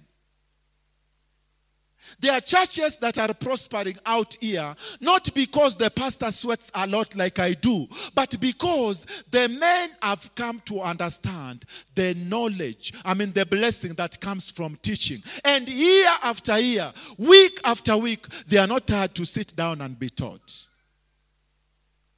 [2.20, 7.16] There are churches that are prospering out here, not because the pastor sweats a lot
[7.16, 13.32] like I do, but because the men have come to understand the knowledge, I mean,
[13.32, 15.22] the blessing that comes from teaching.
[15.44, 19.98] And year after year, week after week, they are not tired to sit down and
[19.98, 20.66] be taught.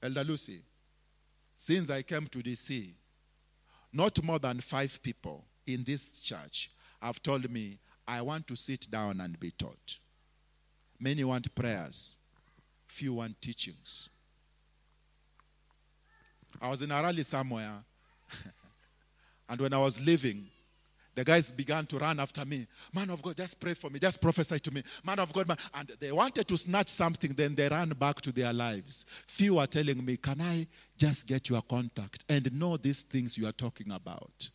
[0.02, 0.62] Elder Lucy,
[1.56, 2.92] since I came to DC,
[3.94, 6.72] not more than five people in this church
[7.02, 7.78] have told me
[8.08, 9.98] I want to sit down and be taught.
[11.00, 12.16] Many want prayers,
[12.88, 14.10] few want teachings.
[16.62, 17.84] I was in a rally somewhere,
[19.50, 20.46] and when I was leaving,
[21.18, 22.68] the guys began to run after me.
[22.94, 24.84] Man of God, just pray for me, just prophesy to me.
[25.04, 25.58] Man of God, man.
[25.74, 29.06] And they wanted to snatch something, then they ran back to their lives.
[29.26, 33.48] Few are telling me, Can I just get your contact and know these things you
[33.48, 34.48] are talking about?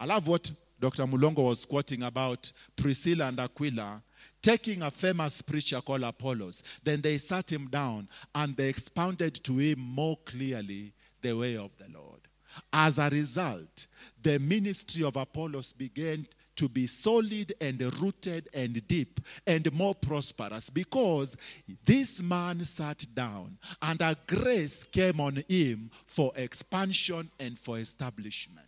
[0.00, 0.50] I love what
[0.82, 1.06] Dr.
[1.06, 4.02] Mulongo was quoting about Priscilla and Aquila
[4.42, 6.64] taking a famous preacher called Apollos.
[6.82, 11.70] Then they sat him down and they expounded to him more clearly the way of
[11.78, 12.22] the Lord.
[12.72, 13.86] As a result,
[14.20, 16.26] the ministry of Apollos began
[16.56, 21.36] to be solid and rooted and deep and more prosperous because
[21.86, 28.66] this man sat down and a grace came on him for expansion and for establishment.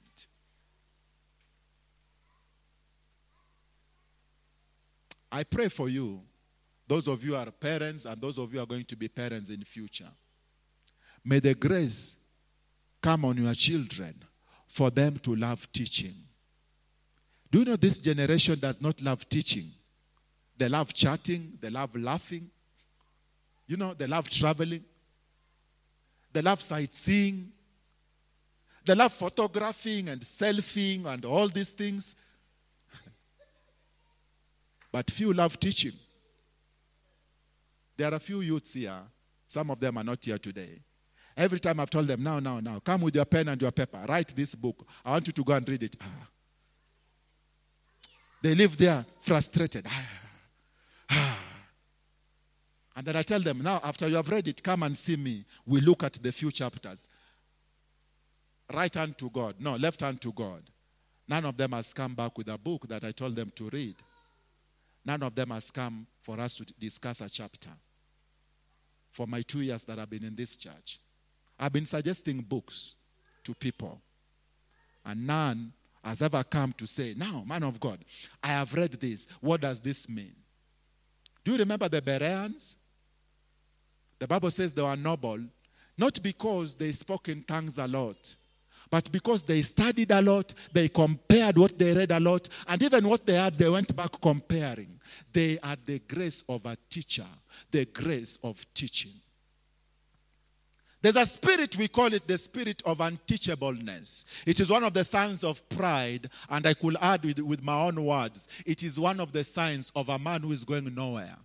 [5.34, 6.22] I pray for you,
[6.86, 9.58] those of you are parents and those of you are going to be parents in
[9.58, 10.08] the future.
[11.24, 12.14] May the grace
[13.02, 14.14] come on your children
[14.68, 16.14] for them to love teaching.
[17.50, 19.64] Do you know this generation does not love teaching?
[20.56, 22.48] They love chatting, they love laughing,
[23.66, 24.84] you know, they love traveling,
[26.32, 27.50] they love sightseeing,
[28.86, 32.14] they love photographing and selfieing and all these things
[34.94, 35.90] but few love teaching.
[37.96, 39.00] There are a few youths here.
[39.44, 40.78] Some of them are not here today.
[41.36, 43.98] Every time I've told them, now, now, now, come with your pen and your paper.
[44.08, 44.86] Write this book.
[45.04, 45.96] I want you to go and read it.
[46.00, 46.28] Ah.
[48.40, 49.84] They live there frustrated.
[49.90, 50.08] Ah.
[51.10, 51.38] Ah.
[52.94, 55.44] And then I tell them, now, after you have read it, come and see me.
[55.66, 57.08] We look at the few chapters.
[58.72, 59.56] Right hand to God.
[59.58, 60.62] No, left hand to God.
[61.26, 63.96] None of them has come back with a book that I told them to read.
[65.04, 67.70] None of them has come for us to discuss a chapter.
[69.12, 70.98] For my two years that I've been in this church,
[71.58, 72.96] I've been suggesting books
[73.44, 74.00] to people,
[75.04, 77.98] and none has ever come to say, Now, man of God,
[78.42, 79.26] I have read this.
[79.40, 80.34] What does this mean?
[81.44, 82.76] Do you remember the Bereans?
[84.18, 85.40] The Bible says they were noble,
[85.98, 88.34] not because they spoke in tongues a lot,
[88.90, 93.08] but because they studied a lot, they compared what they read a lot, and even
[93.08, 95.00] what they had, they went back comparing.
[95.32, 97.26] They had the grace of a teacher,
[97.70, 99.12] the grace of teaching.
[101.02, 104.24] There's a spirit, we call it the spirit of unteachableness.
[104.46, 107.82] It is one of the signs of pride, and I could add with, with my
[107.84, 111.36] own words, it is one of the signs of a man who is going nowhere.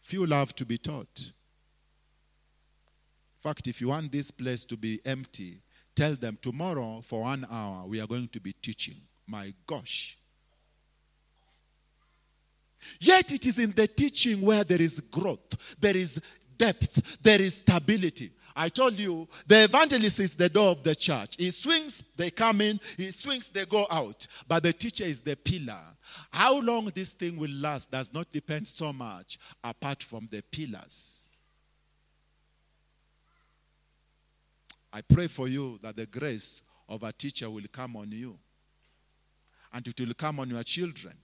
[0.00, 1.32] Few love to be taught
[3.42, 5.60] fact, if you want this place to be empty,
[5.94, 8.96] tell them tomorrow for one hour we are going to be teaching.
[9.26, 10.18] My gosh.
[13.00, 16.20] Yet it is in the teaching where there is growth, there is
[16.56, 18.30] depth, there is stability.
[18.54, 21.36] I told you the evangelist is the door of the church.
[21.36, 24.26] He swings, they come in, he swings, they go out.
[24.48, 25.80] But the teacher is the pillar.
[26.32, 31.27] How long this thing will last does not depend so much apart from the pillars.
[34.92, 38.38] I pray for you that the grace of a teacher will come on you
[39.72, 41.14] and it will come on your children.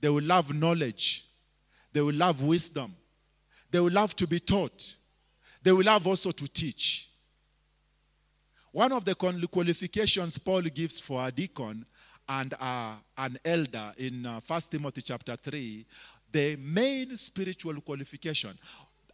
[0.00, 1.26] They will love knowledge,
[1.92, 2.94] they will love wisdom,
[3.70, 4.94] they will love to be taught.
[5.62, 7.10] They will have also to teach.
[8.72, 11.84] One of the qualifications Paul gives for a deacon
[12.28, 15.84] and uh, an elder in uh, 1 Timothy chapter 3,
[16.30, 18.56] the main spiritual qualification,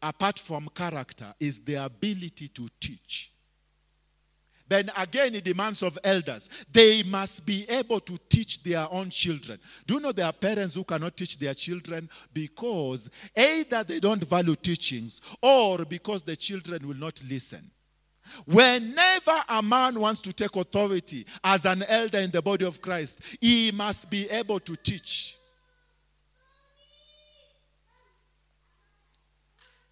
[0.03, 3.33] apart from character, is the ability to teach.
[4.69, 6.49] Then again, it demands of elders.
[6.73, 9.59] They must be able to teach their own children.
[9.87, 14.23] Do you know there are parents who cannot teach their children because either they don't
[14.25, 17.71] value teachings or because the children will not listen?
[18.45, 23.37] Whenever a man wants to take authority as an elder in the body of Christ,
[23.41, 25.37] he must be able to teach.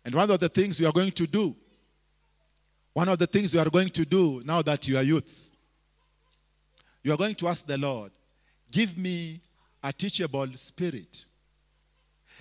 [0.05, 1.55] And one of the things we are going to do
[2.95, 5.51] one of the things you are going to do now that you are youths,
[7.03, 8.11] you are going to ask the Lord,
[8.71, 9.41] give me
[9.83, 11.25] a teachable spirit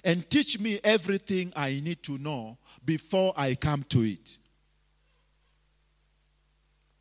[0.03, 4.37] and teach me everything I need to know before I come to it.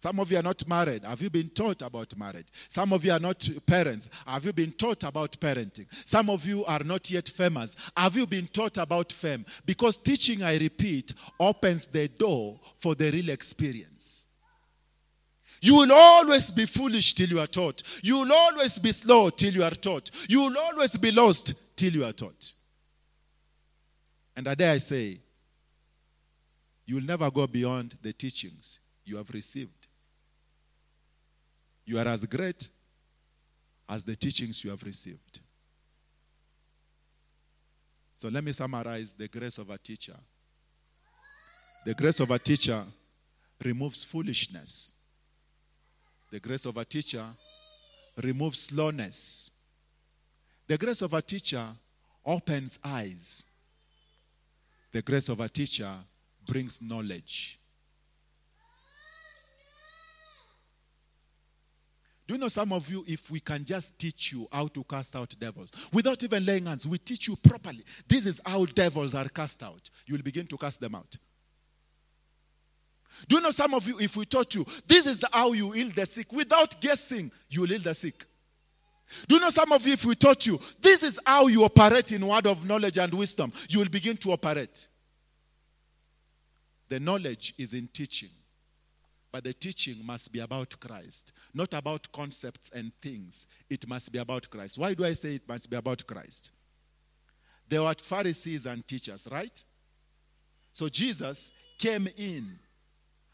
[0.03, 1.05] Some of you are not married.
[1.05, 2.48] Have you been taught about marriage?
[2.68, 4.11] Some of you are not parents.
[4.26, 5.86] Have you been taught about parenting?
[6.05, 7.76] Some of you are not yet famous.
[7.96, 9.46] Have you been taught about fame?
[9.64, 14.26] Because teaching, I repeat, opens the door for the real experience.
[15.61, 17.84] You will always be foolish till you are taught.
[18.03, 20.11] You will always be slow till you are taught.
[20.28, 22.53] You will always be lost till you are taught.
[24.34, 25.20] And I dare I say,
[26.86, 29.82] you will never go beyond the teachings you have received.
[31.85, 32.68] You are as great
[33.89, 35.41] as the teachings you have received.
[38.16, 40.16] So let me summarize the grace of a teacher.
[41.85, 42.85] The grace of a teacher
[43.64, 44.93] removes foolishness.
[46.30, 47.24] The grace of a teacher
[48.22, 49.51] removes slowness.
[50.68, 51.66] The grace of a teacher
[52.24, 53.47] opens eyes.
[54.93, 55.93] The grace of a teacher
[56.47, 57.59] brings knowledge.
[62.33, 65.35] You know some of you, if we can just teach you how to cast out
[65.39, 67.85] devils without even laying hands, we teach you properly.
[68.09, 69.89] This is how devils are cast out.
[70.07, 71.16] You will begin to cast them out.
[73.28, 75.91] Do you know some of you, if we taught you, this is how you heal
[75.91, 78.24] the sick without guessing, you will heal the sick.
[79.28, 82.12] Do you know some of you, if we taught you, this is how you operate
[82.12, 84.87] in word of knowledge and wisdom, you will begin to operate.
[86.89, 88.30] The knowledge is in teaching.
[89.33, 93.47] But the teaching must be about Christ, not about concepts and things.
[93.70, 94.78] It must be about Christ.
[94.78, 96.53] Why do I say it must be about Christ?
[97.66, 99.64] There were Pharisees and teachers, right?
[100.70, 102.59] So Jesus came in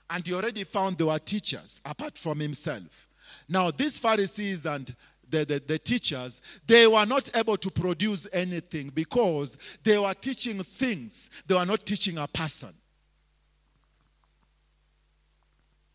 [0.09, 3.09] and he already found there were teachers apart from himself.
[3.49, 4.95] Now, these Pharisees and
[5.29, 10.63] the, the, the, teachers, they were not able to produce anything because they were teaching
[10.63, 12.73] things, they were not teaching a person.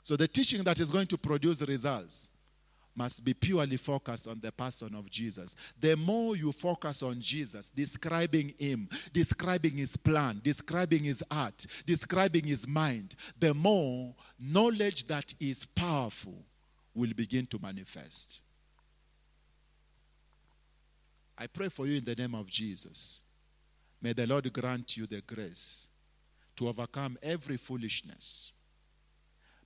[0.04, 2.38] So the teaching that is going to produce results
[2.96, 5.56] must be purely focused on the person of Jesus.
[5.80, 12.44] The more you focus on Jesus, describing him, describing his plan, describing his art, describing
[12.44, 16.46] his mind, the more knowledge that is powerful
[16.94, 18.42] will begin to manifest.
[21.38, 23.22] I pray for you in the name of Jesus.
[24.02, 25.88] May the Lord grant you the grace
[26.58, 28.52] to overcome every foolishness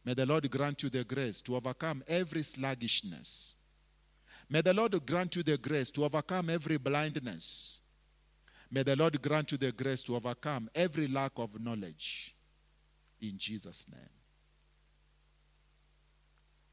[0.08, 3.56] May the Lord grant you the grace to overcome every sluggishness.
[4.50, 7.82] May the Lord grant you the grace to overcome every blindness.
[8.72, 12.34] May the Lord grant you the grace to overcome every lack of knowledge.
[13.20, 14.00] In Jesus' name.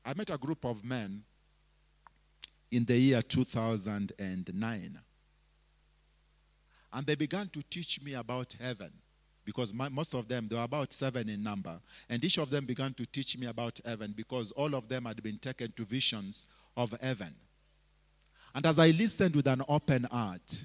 [0.04, 1.24] I met a group of men
[2.70, 4.98] in the year 2009.
[6.92, 8.92] And they began to teach me about heaven
[9.44, 11.78] because my, most of them, they were about seven in number.
[12.08, 15.22] And each of them began to teach me about heaven because all of them had
[15.22, 17.34] been taken to visions of heaven.
[18.54, 20.64] And as I listened with an open heart,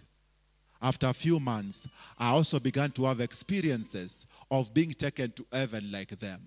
[0.82, 5.92] after a few months, I also began to have experiences of being taken to heaven
[5.92, 6.42] like them.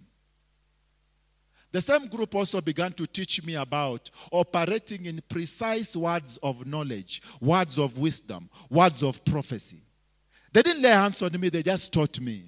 [1.70, 7.22] The same group also began to teach me about operating in precise words of knowledge,
[7.40, 9.80] words of wisdom, words of prophecy.
[10.52, 12.44] They didn't lay hands on me, they just taught me.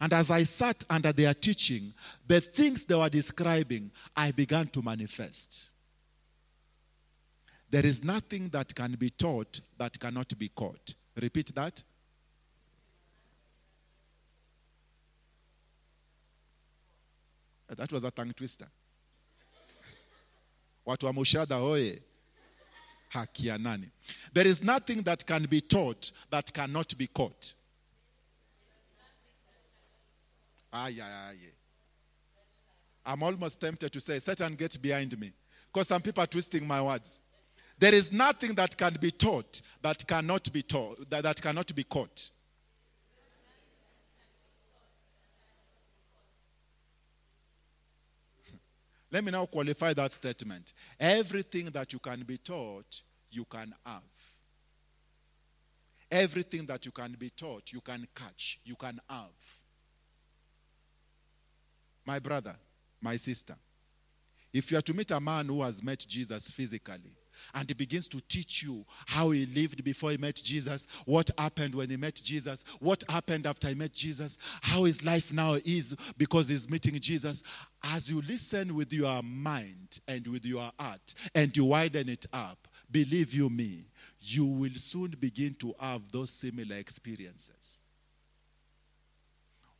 [0.00, 1.92] And as I sat under their teaching,
[2.26, 5.70] the things they were describing, I began to manifest.
[7.70, 10.94] There is nothing that can be taught that cannot be caught.
[11.20, 11.82] Repeat that.
[17.68, 18.66] That was a tongue twister.
[20.86, 22.00] Watu wa Mushada oye.
[23.12, 23.88] Haki ya nani?
[24.32, 27.54] There is nothing that can be taught that cannot be caught.
[30.72, 31.50] Ah, yeah, yeah, yeah.
[33.06, 35.32] I'm almost tempted to say, Satan, get behind me.
[35.72, 37.20] Because some people are twisting my words.
[37.78, 41.84] There is nothing that can be taught that cannot be taught, that, that cannot be
[41.84, 42.28] caught.
[49.10, 50.72] Let me now qualify that statement.
[51.00, 53.00] Everything that you can be taught,
[53.30, 54.02] you can have.
[56.10, 59.28] Everything that you can be taught, you can catch, you can have.
[62.06, 62.54] My brother,
[63.00, 63.54] my sister,
[64.52, 67.12] if you are to meet a man who has met Jesus physically,
[67.54, 71.74] and he begins to teach you how he lived before he met Jesus, what happened
[71.74, 75.96] when he met Jesus, what happened after he met Jesus, how his life now is
[76.16, 77.42] because he's meeting Jesus.
[77.82, 82.66] As you listen with your mind and with your heart and you widen it up,
[82.90, 83.84] believe you me,
[84.20, 87.84] you will soon begin to have those similar experiences.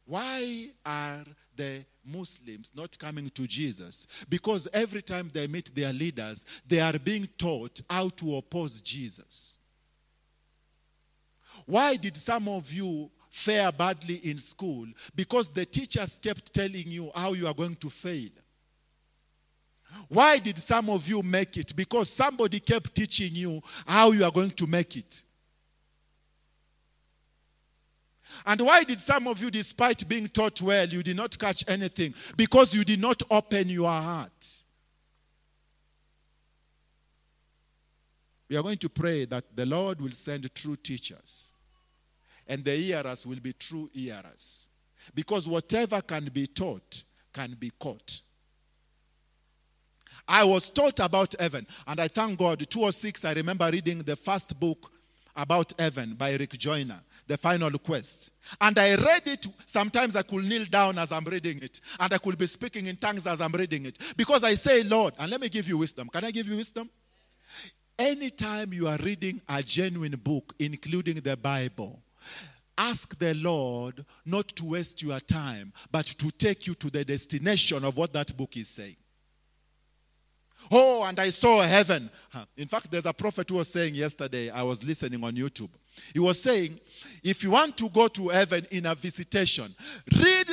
[0.04, 1.24] Why are
[1.54, 4.06] the Muslims not coming to Jesus?
[4.28, 9.58] Because every time they meet their leaders, they are being taught how to oppose Jesus.
[11.66, 14.86] Why did some of you fare badly in school?
[15.14, 18.30] Because the teachers kept telling you how you are going to fail.
[20.08, 21.74] Why did some of you make it?
[21.74, 25.22] Because somebody kept teaching you how you are going to make it.
[28.44, 32.14] And why did some of you, despite being taught well, you did not catch anything?
[32.36, 34.62] Because you did not open your heart.
[38.48, 41.52] We are going to pray that the Lord will send true teachers,
[42.48, 44.68] and the hearers will be true hearers.
[45.14, 48.20] Because whatever can be taught can be caught.
[50.26, 52.58] I was taught about heaven, and I thank God.
[52.68, 54.92] 206, I remember reading the first book
[55.34, 58.32] about heaven by Rick Joyner the final quest.
[58.60, 59.46] And I read it.
[59.66, 62.96] Sometimes I could kneel down as I'm reading it, and I could be speaking in
[62.96, 63.98] tongues as I'm reading it.
[64.16, 66.08] Because I say, Lord, and let me give you wisdom.
[66.08, 66.90] Can I give you wisdom?
[67.98, 72.00] Anytime you are reading a genuine book, including the Bible,
[72.76, 77.84] ask the Lord not to waste your time, but to take you to the destination
[77.84, 78.96] of what that book is saying.
[80.70, 82.10] Oh, and I saw heaven.
[82.56, 85.70] In fact, there's a prophet who was saying yesterday, I was listening on YouTube.
[86.12, 86.78] He was saying,
[87.22, 89.74] if you want to go to heaven in a visitation,
[90.22, 90.46] read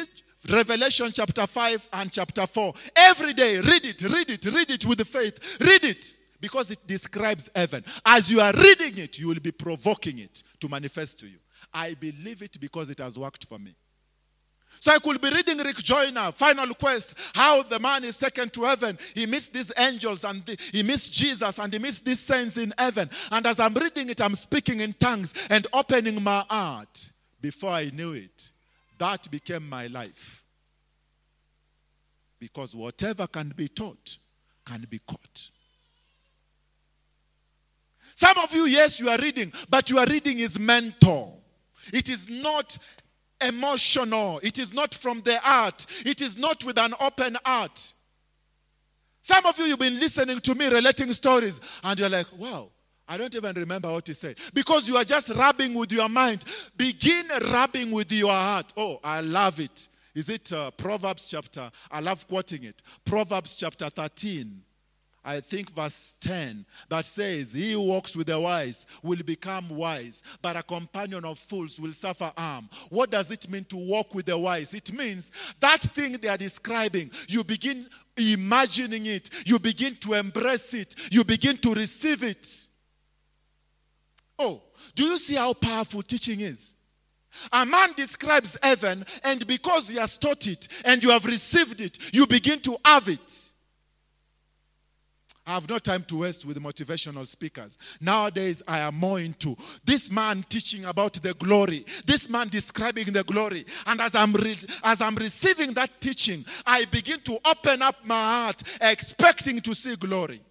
[0.50, 2.74] Revelation chapter 5 and chapter 4.
[2.96, 5.58] Every day, read it, read it, read it with faith.
[5.60, 7.84] Read it because it describes heaven.
[8.06, 11.38] As you are reading it, you will be provoking it to manifest to you.
[11.76, 13.76] I believe it because it has worked for me.
[14.80, 18.64] So I could be reading Rick Joyner, Final Quest, how the man is taken to
[18.64, 18.98] heaven.
[19.14, 22.74] He meets these angels and the, he meets Jesus and he meets these saints in
[22.78, 23.10] heaven.
[23.32, 27.10] And as I'm reading it, I'm speaking in tongues and opening my heart.
[27.42, 28.50] Before I knew it,
[28.98, 30.44] that became my life.
[32.40, 34.18] Because whatever can be taught
[34.66, 35.50] can be caught.
[38.16, 41.45] Some of you, yes, you are reading, but your reading is mental.
[41.94, 42.78] It is not
[43.46, 44.40] emotional.
[44.44, 45.86] It is not from the heart.
[46.06, 47.94] It is not with an open heart.
[49.22, 52.70] Some of you, you've been listening to me relating stories, and you're like, wow,
[53.08, 54.38] I don't even remember what he said.
[54.54, 56.46] Because you are just rubbing with your mind.
[56.78, 58.72] Begin rubbing with your heart.
[58.78, 59.88] Oh, I love it.
[60.14, 61.70] Is it uh, Proverbs chapter?
[61.92, 62.82] I love quoting it.
[63.04, 64.62] Proverbs chapter 13.
[65.26, 70.22] I think verse 10 that says, He who walks with the wise will become wise,
[70.40, 72.70] but a companion of fools will suffer harm.
[72.90, 74.76] What does it mean to walk with the wise?
[74.76, 80.76] It means that thing they are describing, you begin imagining it, you begin to embrace
[80.76, 82.68] it, you begin to receive it.
[84.38, 84.62] Oh,
[84.94, 86.76] do you see how powerful teaching is?
[87.52, 92.14] A man describes heaven, and because he has taught it and you have received it,
[92.14, 93.50] you begin to have it.
[95.48, 97.78] I have no time to waste with motivational speakers.
[98.02, 103.24] Nowadays, I am more into this man teaching about the glory, this man describing the
[103.24, 103.64] glory.
[103.86, 108.16] And as I'm, re- as I'm receiving that teaching, I begin to open up my
[108.16, 110.42] heart, expecting to see glory.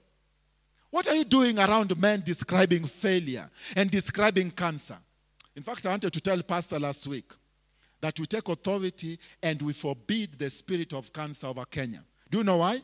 [0.90, 4.96] What are you doing around men describing failure and describing cancer?
[5.56, 7.32] In fact, I wanted to tell Pastor last week
[8.00, 12.04] that we take authority and we forbid the spirit of cancer over Kenya.
[12.30, 12.80] Do you know why?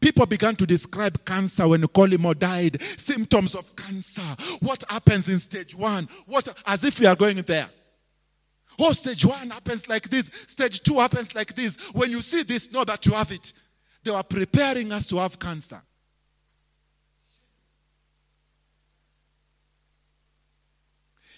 [0.00, 4.22] People began to describe cancer when Kolimo died, symptoms of cancer.
[4.60, 6.08] What happens in stage one?
[6.26, 7.68] What as if we are going there.
[8.78, 11.90] Oh, stage one happens like this, stage two happens like this.
[11.92, 13.52] When you see this, know that you have it.
[14.02, 15.82] They were preparing us to have cancer.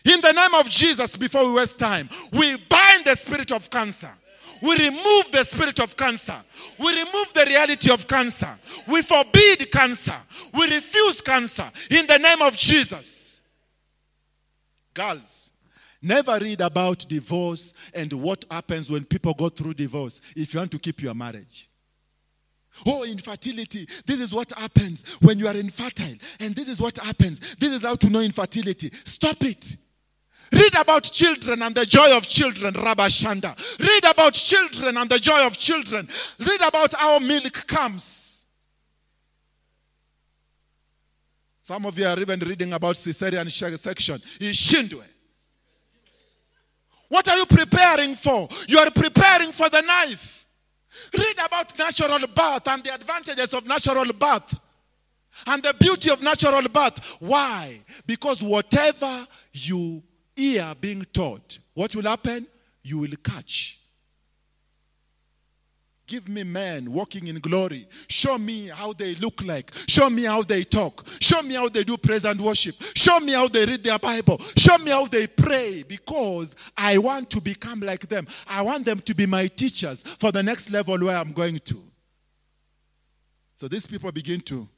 [0.05, 4.11] In the name of Jesus, before we waste time, we bind the spirit of cancer.
[4.63, 6.37] We remove the spirit of cancer.
[6.79, 8.49] We remove the reality of cancer.
[8.87, 10.17] We forbid cancer.
[10.55, 13.41] We refuse cancer in the name of Jesus.
[14.95, 15.51] Girls,
[16.01, 20.71] never read about divorce and what happens when people go through divorce if you want
[20.71, 21.69] to keep your marriage.
[22.87, 23.87] Oh, infertility.
[24.07, 26.15] This is what happens when you are infertile.
[26.41, 27.57] And this is what happens.
[27.57, 28.91] This is how to know infertility.
[28.91, 29.77] Stop it.
[30.53, 33.79] Read about children and the joy of children, Rabashanda.
[33.81, 36.07] Read about children and the joy of children.
[36.39, 38.47] Read about how milk comes.
[41.63, 44.17] Some of you are even reading about cesarean section.
[44.17, 45.09] Ishindwe.
[47.09, 48.49] What are you preparing for?
[48.69, 50.47] You are preparing for the knife.
[51.17, 54.61] Read about natural birth and the advantages of natural birth
[55.47, 57.17] and the beauty of natural birth.
[57.21, 57.81] Why?
[58.07, 60.03] Because whatever you
[60.37, 62.47] ear being taught, what will happen?
[62.83, 63.79] You will catch.
[66.07, 67.87] Give me men walking in glory.
[68.09, 69.71] Show me how they look like.
[69.89, 71.07] Show me how they talk.
[71.21, 72.75] Show me how they do praise and worship.
[72.95, 74.39] Show me how they read their Bible.
[74.57, 78.27] Show me how they pray because I want to become like them.
[78.47, 81.79] I want them to be my teachers for the next level where I'm going to.
[83.57, 84.69] So these people begin to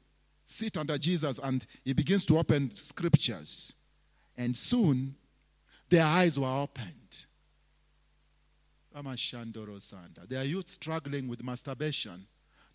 [0.45, 3.73] sit under Jesus and he begins to open scriptures.
[4.37, 5.15] And soon
[5.89, 7.25] their eyes were opened.
[8.93, 12.27] There are youth struggling with masturbation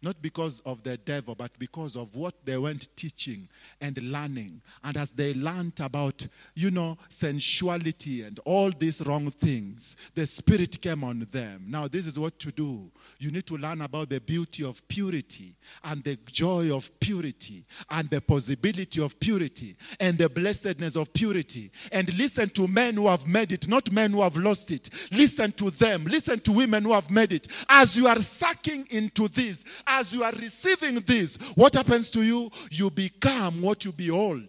[0.03, 3.49] not because of the devil, but because of what they went teaching
[3.81, 4.61] and learning.
[4.83, 10.81] And as they learned about, you know, sensuality and all these wrong things, the Spirit
[10.81, 11.67] came on them.
[11.69, 12.91] Now, this is what to do.
[13.19, 18.09] You need to learn about the beauty of purity and the joy of purity and
[18.09, 21.71] the possibility of purity and the blessedness of purity.
[21.93, 24.89] And listen to men who have made it, not men who have lost it.
[25.13, 26.05] Listen to them.
[26.05, 27.49] Listen to women who have made it.
[27.69, 32.51] As you are sucking into this, as you are receiving this, what happens to you?
[32.71, 34.49] You become what you behold.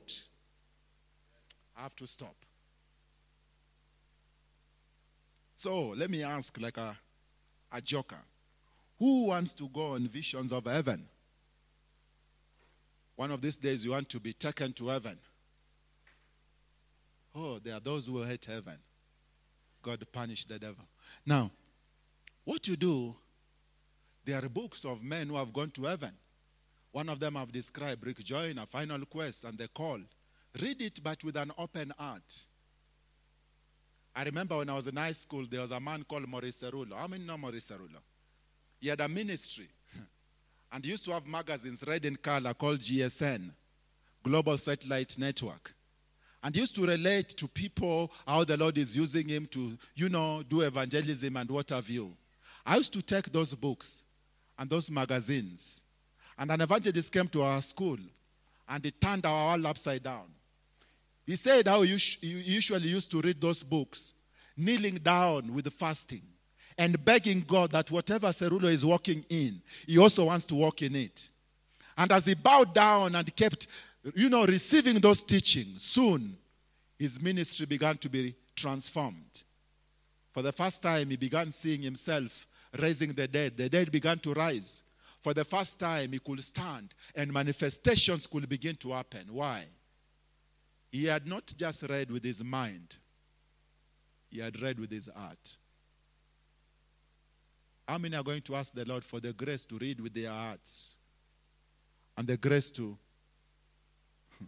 [1.76, 2.36] I have to stop.
[5.56, 6.96] So let me ask, like a,
[7.72, 8.18] a joker
[9.00, 11.08] who wants to go on visions of heaven?
[13.16, 15.18] One of these days, you want to be taken to heaven.
[17.36, 18.78] Oh, there are those who hate heaven.
[19.82, 20.86] God punish the devil.
[21.26, 21.50] Now,
[22.44, 23.16] what you do
[24.26, 26.11] there are books of men who have gone to heaven.
[26.91, 29.99] One of them I've described, Rick Joyner, Final Quest, and The Call.
[30.61, 32.45] Read it, but with an open heart.
[34.13, 36.97] I remember when I was in high school, there was a man called Morris Cerullo.
[36.97, 38.01] How many know Morris Cerullo?
[38.80, 39.69] He had a ministry
[40.72, 43.51] and used to have magazines red in color called GSN,
[44.22, 45.74] Global Satellite Network.
[46.43, 50.43] And used to relate to people how the Lord is using him to, you know,
[50.43, 52.11] do evangelism and what have you.
[52.65, 54.03] I used to take those books
[54.62, 55.82] and those magazines.
[56.38, 57.98] And an evangelist came to our school
[58.70, 60.28] and he turned our world upside down.
[61.26, 64.14] He said how he usually used to read those books,
[64.56, 66.22] kneeling down with fasting
[66.78, 70.96] and begging God that whatever Cerullo is walking in, he also wants to walk in
[70.96, 71.30] it.
[71.98, 73.66] And as he bowed down and kept,
[74.14, 76.38] you know, receiving those teachings, soon
[77.00, 79.42] his ministry began to be transformed.
[80.32, 82.46] For the first time, he began seeing himself
[82.80, 83.57] raising the dead.
[83.57, 84.84] The dead began to rise.
[85.22, 89.27] For the first time, he could stand and manifestations could begin to happen.
[89.30, 89.65] Why?
[90.91, 92.98] He had not just read with his mind,
[94.30, 95.57] he had read with his heart.
[97.88, 100.30] How many are going to ask the Lord for the grace to read with their
[100.30, 100.98] hearts
[102.18, 102.98] and the grace to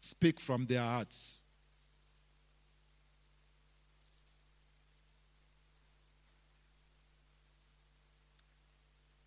[0.00, 1.40] speak from their hearts?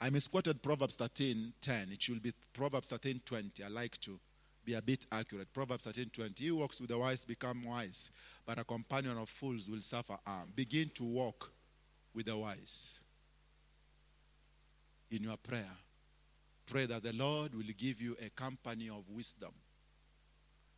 [0.01, 1.89] I misquoted Proverbs 13 10.
[1.91, 3.63] It should be Proverbs 13 20.
[3.63, 4.19] I like to
[4.63, 5.51] be a bit accurate.
[5.53, 6.43] Proverbs 13 20.
[6.43, 8.11] He walks with the wise become wise,
[8.45, 10.51] but a companion of fools will suffer harm.
[10.55, 11.51] Begin to walk
[12.13, 13.01] with the wise
[15.11, 15.71] in your prayer.
[16.65, 19.51] Pray that the Lord will give you a company of wisdom.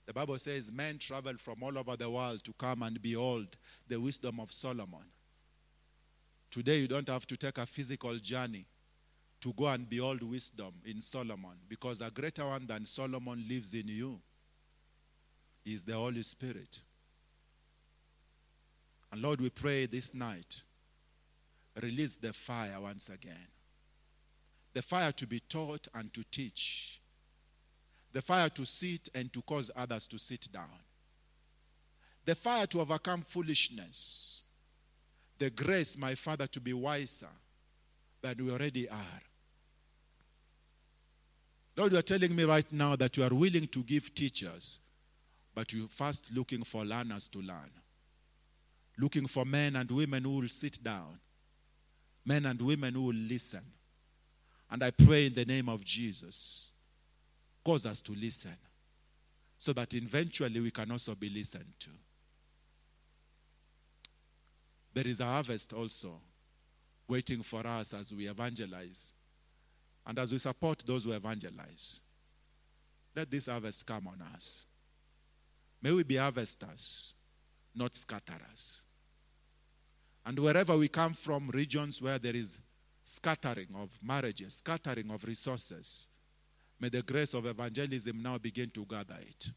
[0.07, 3.55] The Bible says men travel from all over the world to come and behold
[3.87, 5.05] the wisdom of Solomon.
[6.49, 8.65] Today, you don't have to take a physical journey
[9.41, 13.87] to go and behold wisdom in Solomon because a greater one than Solomon lives in
[13.87, 14.19] you.
[15.63, 16.79] Is the Holy Spirit.
[19.11, 20.61] And Lord, we pray this night,
[21.81, 23.47] release the fire once again.
[24.73, 26.99] The fire to be taught and to teach.
[28.13, 30.65] The fire to sit and to cause others to sit down.
[32.25, 34.41] The fire to overcome foolishness.
[35.37, 37.27] The grace, my Father, to be wiser
[38.21, 39.21] than we already are.
[41.77, 44.79] Lord, you are telling me right now that you are willing to give teachers,
[45.55, 47.71] but you're first looking for learners to learn.
[48.97, 51.19] Looking for men and women who will sit down,
[52.25, 53.63] men and women who will listen.
[54.69, 56.71] And I pray in the name of Jesus,
[57.63, 58.55] cause us to listen
[59.57, 61.89] so that eventually we can also be listened to.
[64.93, 66.19] There is a harvest also
[67.07, 69.13] waiting for us as we evangelize
[70.05, 72.01] and as we support those who evangelize.
[73.15, 74.65] Let this harvest come on us.
[75.81, 77.13] May we be harvesters,
[77.75, 78.81] not scatterers.
[80.25, 82.59] And wherever we come from, regions where there is
[83.03, 86.07] scattering of marriages, scattering of resources,
[86.79, 89.49] may the grace of evangelism now begin to gather it.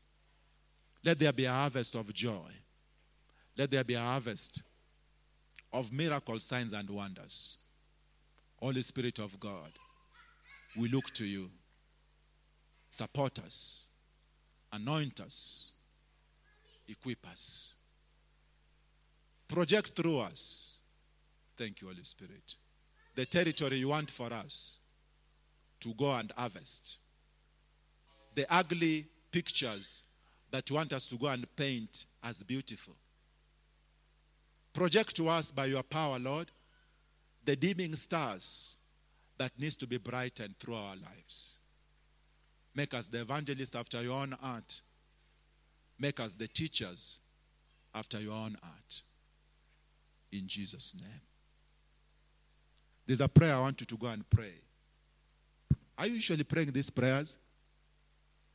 [1.05, 2.51] Let there be a harvest of joy.
[3.57, 4.63] Let there be a harvest
[5.75, 7.59] of miracle signs, and wonders.
[8.61, 9.73] Holy Spirit of God,
[10.77, 11.51] we look to you.
[12.89, 13.87] Support us,
[14.73, 15.73] anoint us,
[16.89, 17.75] equip us,
[19.49, 20.77] project through us.
[21.57, 22.55] Thank you, Holy Spirit.
[23.15, 24.79] The territory you want for us
[25.81, 26.99] to go and harvest.
[28.35, 30.03] The ugly pictures
[30.51, 32.95] that you want us to go and paint as beautiful.
[34.73, 36.51] Project to us by your power, Lord,
[37.45, 38.77] the dimming stars
[39.39, 41.59] that needs to be brightened through our lives.
[42.75, 44.81] Make us the evangelists after your own heart.
[45.99, 47.21] Make us the teachers
[47.95, 49.01] after your own heart.
[50.33, 51.21] In Jesus' name.
[53.07, 54.55] There's a prayer I want you to go and pray.
[55.97, 57.39] Are you usually praying these prayers?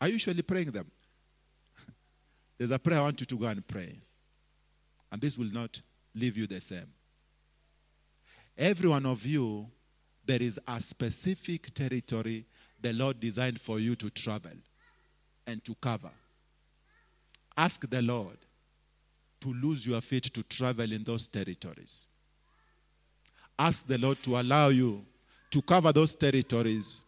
[0.02, 0.90] Are you usually praying them?
[2.58, 3.96] There's a prayer I want you to go and pray.
[5.12, 5.82] And this will not
[6.14, 6.92] leave you the same.
[8.58, 9.68] Every one of you,
[10.30, 12.46] there is a specific territory
[12.80, 14.52] the Lord designed for you to travel
[15.48, 16.12] and to cover.
[17.58, 18.38] Ask the Lord
[19.42, 22.06] to lose your feet to travel in those territories.
[23.58, 25.04] Ask the Lord to allow you
[25.50, 27.08] to cover those territories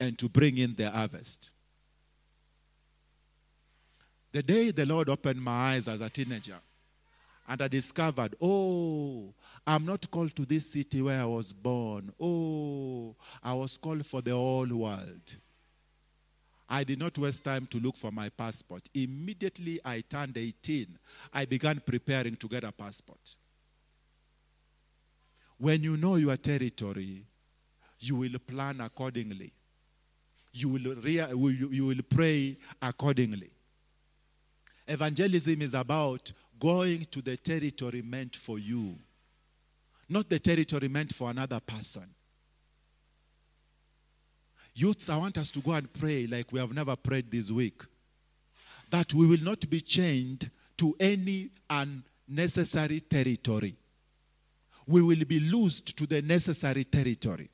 [0.00, 1.50] and to bring in the harvest.
[4.32, 6.58] The day the Lord opened my eyes as a teenager,
[7.46, 9.34] and I discovered, oh,
[9.66, 12.12] I'm not called to this city where I was born.
[12.20, 15.36] Oh, I was called for the whole world.
[16.68, 18.88] I did not waste time to look for my passport.
[18.94, 20.98] Immediately I turned 18,
[21.32, 23.34] I began preparing to get a passport.
[25.58, 27.24] When you know your territory,
[28.00, 29.52] you will plan accordingly.
[30.52, 33.50] You will, rea- you will pray accordingly.
[34.88, 38.96] Evangelism is about going to the territory meant for you,
[40.08, 42.08] not the territory meant for another person.
[44.74, 47.82] Youths, I want us to go and pray like we have never prayed this week.
[48.90, 53.74] That we will not be chained to any unnecessary territory.
[54.86, 57.50] We will be loosed to the necessary territory.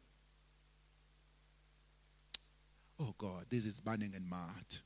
[3.00, 4.80] Oh God, this is burning in my heart.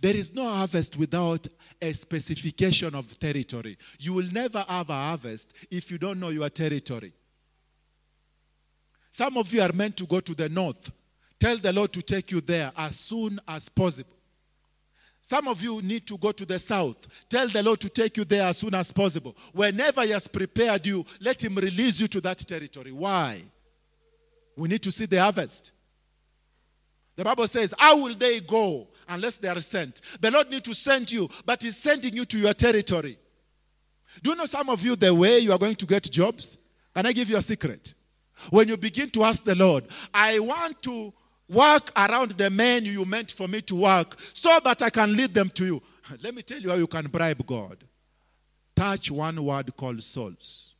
[0.00, 1.46] There is no harvest without
[1.80, 3.76] a specification of territory.
[3.98, 7.12] You will never have a harvest if you don't know your territory.
[9.10, 10.90] Some of you are meant to go to the north.
[11.38, 14.16] Tell the Lord to take you there as soon as possible.
[15.20, 16.96] Some of you need to go to the south.
[17.28, 19.36] Tell the Lord to take you there as soon as possible.
[19.52, 22.90] Whenever He has prepared you, let Him release you to that territory.
[22.90, 23.42] Why?
[24.56, 25.72] We need to see the harvest.
[27.14, 30.00] The Bible says, How will they go unless they are sent?
[30.20, 33.18] The Lord need to send you, but He's sending you to your territory.
[34.22, 36.58] Do you know some of you the way you are going to get jobs?
[36.94, 37.94] Can I give you a secret?
[38.50, 41.12] When you begin to ask the Lord, I want to
[41.48, 45.34] work around the men you meant for me to work so that I can lead
[45.34, 45.82] them to you.
[46.22, 47.84] Let me tell you how you can bribe God.
[48.74, 50.74] Touch one word called souls.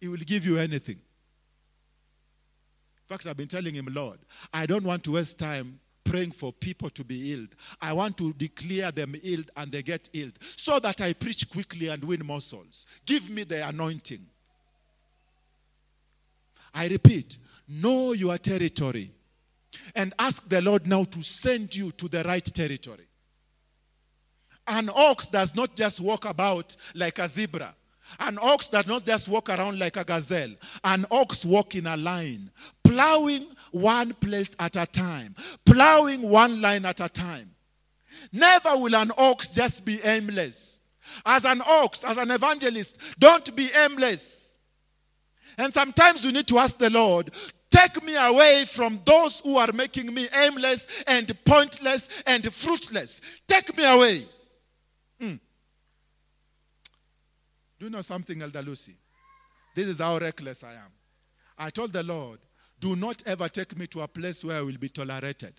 [0.00, 0.96] He will give you anything.
[0.96, 4.18] In fact, I've been telling him, Lord,
[4.52, 7.54] I don't want to waste time praying for people to be healed.
[7.80, 11.88] I want to declare them healed and they get healed so that I preach quickly
[11.88, 12.86] and win more souls.
[13.06, 14.24] Give me the anointing.
[16.74, 19.10] I repeat, know your territory
[19.94, 23.06] and ask the Lord now to send you to the right territory.
[24.66, 27.74] An ox does not just walk about like a zebra.
[28.18, 30.54] An ox does not just walk around like a gazelle.
[30.84, 32.50] An ox walk in a line,
[32.82, 35.34] plowing one place at a time,
[35.64, 37.50] plowing one line at a time.
[38.32, 40.80] Never will an ox just be aimless.
[41.24, 44.54] As an ox, as an evangelist, don't be aimless.
[45.58, 47.30] And sometimes you need to ask the Lord,
[47.70, 53.20] take me away from those who are making me aimless and pointless and fruitless.
[53.46, 54.24] Take me away.
[55.20, 55.40] Mm.
[57.80, 58.92] Do you know something, Elder Lucy?
[59.74, 60.92] This is how reckless I am.
[61.58, 62.38] I told the Lord,
[62.78, 65.54] do not ever take me to a place where I will be tolerated.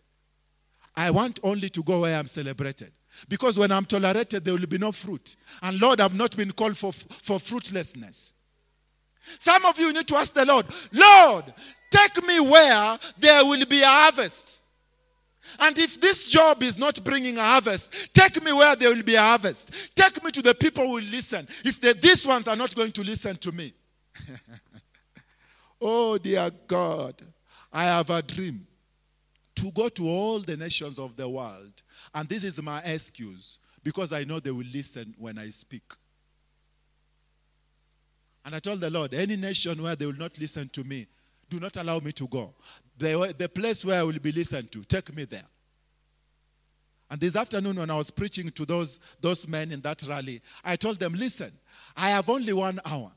[0.96, 2.92] I want only to go where I'm celebrated.
[3.28, 5.36] Because when I'm tolerated, there will be no fruit.
[5.64, 8.34] And Lord, I've not been called for, for fruitlessness.
[9.40, 11.46] Some of you need to ask the Lord, Lord,
[11.90, 14.61] take me where there will be a harvest.
[15.60, 19.16] And if this job is not bringing a harvest, take me where there will be
[19.16, 19.96] a harvest.
[19.96, 21.48] Take me to the people who will listen.
[21.66, 23.74] If the, these ones are not going to listen to me.
[25.82, 27.16] oh, dear God,
[27.72, 28.66] I have a dream
[29.56, 31.74] to go to all the nations of the world.
[32.14, 35.84] And this is my excuse because I know they will listen when I speak.
[38.44, 41.08] And I told the Lord, any nation where they will not listen to me,
[41.50, 42.54] do not allow me to go.
[43.02, 45.44] The, the place where I will be listened to, take me there.
[47.10, 50.76] And this afternoon, when I was preaching to those, those men in that rally, I
[50.76, 51.52] told them, listen,
[51.98, 53.12] I have only one hour.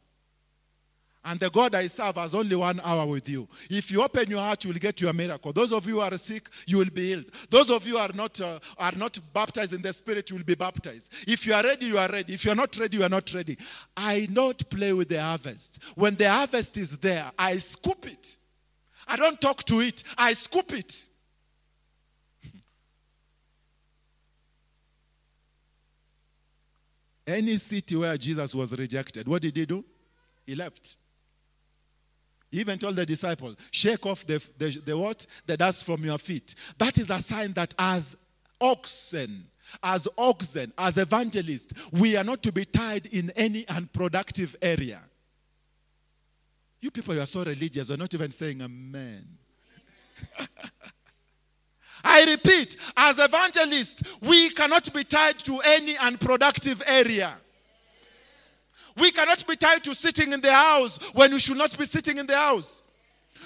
[1.22, 3.46] And the God I serve has only one hour with you.
[3.68, 5.52] If you open your heart, you will get your miracle.
[5.52, 7.26] Those of you who are sick, you will be healed.
[7.50, 10.44] Those of you who are not, uh, are not baptized in the Spirit, you will
[10.44, 11.12] be baptized.
[11.28, 12.32] If you are ready, you are ready.
[12.32, 13.58] If you are not ready, you are not ready.
[13.94, 15.82] I not play with the harvest.
[15.94, 18.38] When the harvest is there, I scoop it.
[19.06, 21.06] I don't talk to it, I scoop it.
[27.26, 29.84] Any city where Jesus was rejected, what did he do?
[30.46, 30.96] He left.
[32.50, 35.26] He even told the disciple, shake off the, the, the what?
[35.44, 36.54] The dust from your feet.
[36.78, 38.16] That is a sign that as
[38.60, 39.46] oxen,
[39.82, 45.00] as oxen, as evangelists, we are not to be tied in any unproductive area.
[46.84, 49.26] You people, you are so religious, you're not even saying amen.
[52.04, 57.34] I repeat, as evangelists, we cannot be tied to any unproductive area.
[58.98, 62.18] We cannot be tied to sitting in the house when we should not be sitting
[62.18, 62.82] in the house.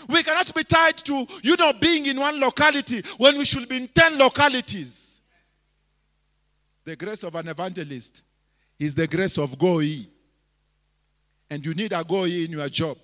[0.09, 3.77] We cannot be tied to, you know, being in one locality when we should be
[3.77, 5.21] in 10 localities.
[6.85, 8.21] The grace of an evangelist
[8.81, 9.79] is the grace of go.
[9.79, 12.99] And you need a go in your job.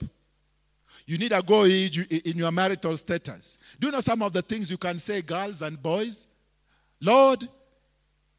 [1.06, 3.58] You need a go in your marital status.
[3.78, 6.28] Do you know some of the things you can say, girls and boys?
[7.00, 7.46] Lord,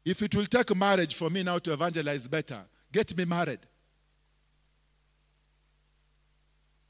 [0.04, 2.60] if it will take marriage for me now to evangelize better,
[2.92, 3.60] get me married.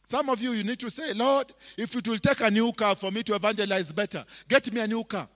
[0.07, 2.95] Some of you, you need to say, Lord, if it will take a new car
[2.95, 5.29] for me to evangelize better, get me a new car.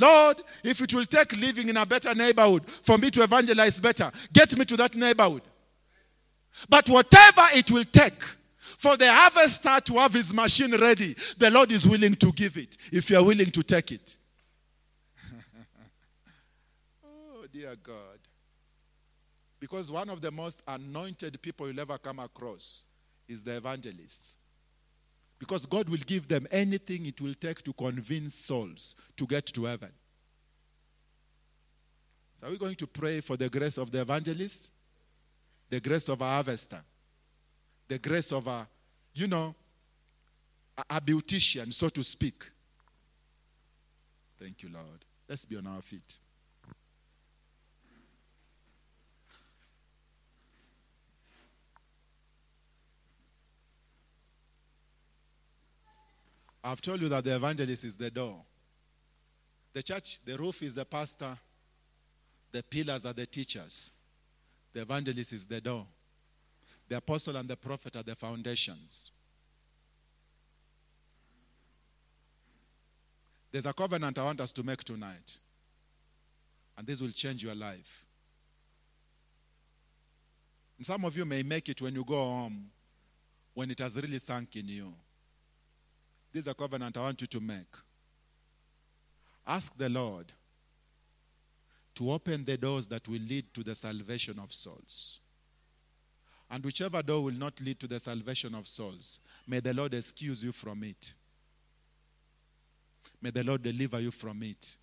[0.00, 4.10] Lord, if it will take living in a better neighborhood for me to evangelize better,
[4.32, 5.42] get me to that neighborhood.
[6.68, 8.22] But whatever it will take
[8.78, 12.76] for the harvester to have his machine ready, the Lord is willing to give it
[12.90, 14.16] if you are willing to take it.
[17.04, 18.18] oh, dear God.
[19.62, 22.84] Because one of the most anointed people you'll ever come across
[23.28, 24.36] is the evangelist.
[25.38, 29.66] Because God will give them anything it will take to convince souls to get to
[29.66, 29.90] heaven.
[32.40, 34.71] So, are we going to pray for the grace of the evangelist?
[35.72, 36.80] The grace of a harvester?
[37.88, 38.68] The grace of a,
[39.14, 39.54] you know,
[40.76, 42.44] a beautician, so to speak?
[44.38, 45.06] Thank you, Lord.
[45.26, 46.18] Let's be on our feet.
[56.62, 58.42] I've told you that the evangelist is the door.
[59.72, 61.34] The church, the roof is the pastor,
[62.52, 63.90] the pillars are the teachers,
[64.72, 65.86] the evangelist is the door.
[66.88, 69.10] The apostle and the prophet are the foundations.
[73.50, 75.36] There's a covenant I want us to make tonight,
[76.76, 78.04] and this will change your life.
[80.78, 82.70] And some of you may make it when you go home,
[83.54, 84.92] when it has really sunk in you.
[86.32, 87.76] This is a covenant I want you to make.
[89.46, 90.32] Ask the Lord
[91.94, 95.20] to open the doors that will lead to the salvation of souls.
[96.50, 100.44] And whichever door will not lead to the salvation of souls, may the Lord excuse
[100.44, 101.12] you from it.
[103.20, 104.74] May the Lord deliver you from it.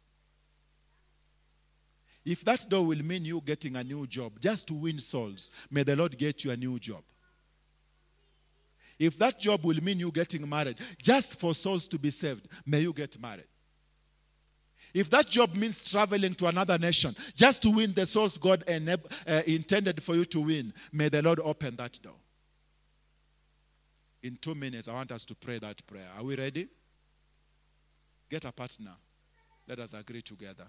[2.25, 5.83] If that door will mean you getting a new job just to win souls, may
[5.83, 7.03] the Lord get you a new job.
[8.97, 12.81] If that job will mean you getting married just for souls to be saved, may
[12.81, 13.47] you get married.
[14.93, 19.11] If that job means traveling to another nation just to win the souls God enab-
[19.27, 22.15] uh, intended for you to win, may the Lord open that door.
[24.21, 26.07] In two minutes, I want us to pray that prayer.
[26.17, 26.67] Are we ready?
[28.29, 28.95] Get a partner.
[29.67, 30.65] Let us agree together.